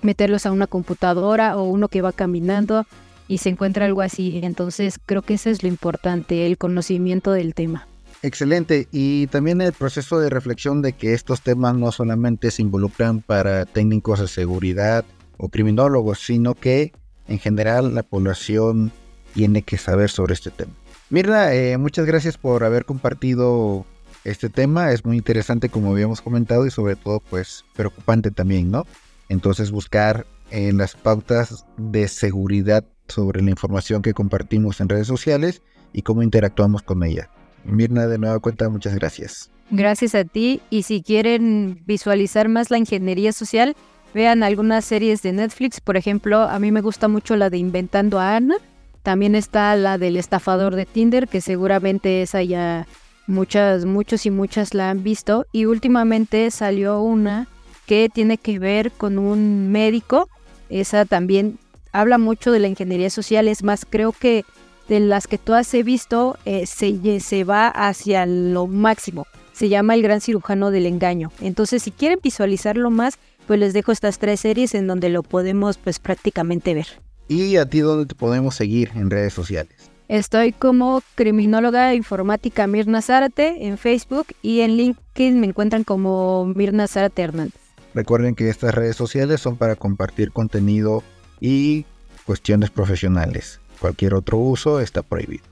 meterlos 0.03 0.47
a 0.47 0.53
una 0.53 0.69
computadora 0.69 1.57
o 1.57 1.65
uno 1.65 1.89
que 1.89 2.03
va 2.03 2.13
caminando 2.13 2.87
y 3.27 3.39
se 3.39 3.49
encuentra 3.49 3.87
algo 3.87 4.01
así. 4.01 4.39
Entonces 4.45 5.01
creo 5.05 5.23
que 5.23 5.35
eso 5.35 5.51
es 5.51 5.65
lo 5.65 5.69
importante, 5.69 6.47
el 6.47 6.57
conocimiento 6.57 7.33
del 7.33 7.55
tema. 7.55 7.89
Excelente. 8.23 8.89
Y 8.93 9.27
también 9.27 9.61
el 9.61 9.73
proceso 9.73 10.21
de 10.21 10.31
reflexión 10.31 10.81
de 10.81 10.93
que 10.93 11.13
estos 11.13 11.43
temas 11.43 11.75
no 11.75 11.91
solamente 11.91 12.51
se 12.51 12.63
involucran 12.63 13.21
para 13.21 13.67
técnicos 13.67 14.21
de 14.21 14.29
seguridad 14.29 15.05
o 15.37 15.49
criminólogos, 15.49 16.21
sino 16.21 16.55
que 16.55 16.93
en 17.27 17.41
general 17.41 17.95
la 17.95 18.05
población 18.05 18.93
tiene 19.35 19.63
que 19.63 19.77
saber 19.77 20.09
sobre 20.09 20.35
este 20.35 20.51
tema. 20.51 20.73
Mirna, 21.11 21.53
eh, 21.53 21.77
muchas 21.79 22.07
gracias 22.07 22.39
por 22.39 22.63
haber 22.65 22.85
compartido 22.85 23.85
este 24.25 24.49
tema. 24.49 24.93
Es 24.93 25.05
muy 25.05 25.17
interesante 25.17 25.69
como 25.69 25.91
habíamos 25.91 26.23
comentado 26.23 26.65
y 26.65 26.71
sobre 26.71 26.95
todo 26.95 27.21
pues 27.29 27.65
preocupante 27.75 28.31
también, 28.31 28.71
¿no? 28.71 28.87
Entonces 29.29 29.73
buscar 29.73 30.27
en 30.51 30.79
las 30.79 30.95
pautas 30.95 31.67
de 31.77 32.07
seguridad 32.07 32.85
sobre 33.09 33.43
la 33.43 33.51
información 33.51 34.01
que 34.01 34.15
compartimos 34.15 34.81
en 34.81 34.89
redes 34.89 35.07
sociales 35.07 35.63
y 35.93 36.03
cómo 36.03 36.23
interactuamos 36.23 36.83
con 36.83 37.03
ella. 37.03 37.31
Mirna, 37.65 38.07
de 38.07 38.19
nueva 38.19 38.39
cuenta, 38.41 38.69
muchas 38.69 38.95
gracias. 38.95 39.51
Gracias 39.71 40.15
a 40.15 40.25
ti. 40.25 40.61
Y 40.71 40.83
si 40.83 41.03
quieren 41.03 41.83
visualizar 41.87 42.49
más 42.49 42.71
la 42.71 42.79
ingeniería 42.79 43.33
social, 43.33 43.75
vean 44.13 44.43
algunas 44.43 44.85
series 44.85 45.23
de 45.23 45.33
Netflix. 45.33 45.81
Por 45.81 45.97
ejemplo, 45.97 46.43
a 46.43 46.59
mí 46.59 46.71
me 46.73 46.81
gusta 46.81 47.09
mucho 47.09 47.37
la 47.37 47.51
de 47.51 47.59
Inventando 47.59 48.19
a 48.19 48.37
Ana. 48.37 48.57
También 49.03 49.35
está 49.35 49.75
la 49.77 49.99
del 49.99 50.17
estafador 50.17 50.77
de 50.77 50.87
Tinder, 50.87 51.27
que 51.27 51.41
seguramente 51.41 52.23
esa 52.23 52.43
ya 52.43 52.87
muchas, 53.27 53.85
muchos 53.85 54.27
y 54.27 54.31
muchas 54.31 54.75
la 54.75 54.91
han 54.91 55.03
visto. 55.03 55.47
Y 55.53 55.65
últimamente 55.65 56.51
salió 56.51 57.01
una 57.01 57.49
que 57.87 58.09
tiene 58.13 58.39
que 58.39 58.59
ver 58.59 58.93
con 58.93 59.19
un 59.19 59.73
médico. 59.73 60.29
Esa 60.69 61.05
también 61.05 61.59
habla 61.93 62.19
mucho 62.19 62.53
de 62.53 62.61
la 62.61 62.69
ingeniería 62.69 63.11
social. 63.11 63.49
Es 63.49 63.63
más, 63.63 63.87
creo 63.89 64.13
que 64.13 64.45
de 64.89 65.01
las 65.01 65.27
que 65.27 65.39
todas 65.39 65.73
he 65.75 65.83
visto 65.83 66.39
eh, 66.45 66.67
se, 66.67 67.21
se 67.21 67.45
va 67.45 67.69
hacia 67.69 68.27
lo 68.27 68.67
máximo. 68.67 69.27
Se 69.53 69.69
llama 69.69 69.95
El 69.95 70.03
Gran 70.03 70.21
Cirujano 70.21 70.71
del 70.71 70.87
Engaño. 70.87 71.31
Entonces, 71.41 71.83
si 71.83 71.91
quieren 71.91 72.19
visualizarlo 72.23 72.91
más, 72.91 73.19
pues 73.47 73.61
les 73.61 73.73
dejo 73.73 73.93
estas 73.93 74.19
tres 74.19 74.41
series 74.41 74.75
en 74.75 74.87
donde 74.87 75.09
lo 75.09 75.23
podemos 75.23 75.79
pues 75.79 75.99
prácticamente 75.99 76.75
ver. 76.75 76.87
¿Y 77.29 77.57
a 77.57 77.67
ti 77.67 77.81
dónde 77.81 78.07
te 78.07 78.15
podemos 78.15 78.55
seguir 78.55 78.91
en 78.95 79.11
redes 79.11 79.33
sociales? 79.33 79.91
Estoy 80.09 80.53
como 80.53 81.03
criminóloga 81.15 81.95
informática 81.95 82.67
Mirna 82.67 83.01
Zárate 83.01 83.67
en 83.67 83.79
Facebook 83.79 84.27
y 84.43 84.61
en 84.61 84.77
LinkedIn 84.77 85.41
me 85.41 85.47
encuentran 85.47 85.85
como 85.85 86.45
Mirna 86.45 86.87
Zárate 86.87 87.23
Hernández. 87.23 87.55
Recuerden 87.95 88.35
que 88.35 88.51
estas 88.51 88.75
redes 88.75 88.97
sociales 88.97 89.41
son 89.41 89.57
para 89.57 89.77
compartir 89.77 90.33
contenido 90.33 91.03
y 91.41 91.87
cuestiones 92.27 92.71
profesionales. 92.71 93.62
Cualquier 93.83 94.15
otro 94.15 94.39
uso 94.39 94.79
está 94.79 95.03
prohibido. 95.03 95.43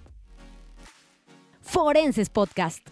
Forenses 1.62 2.30
Podcast 2.30 2.86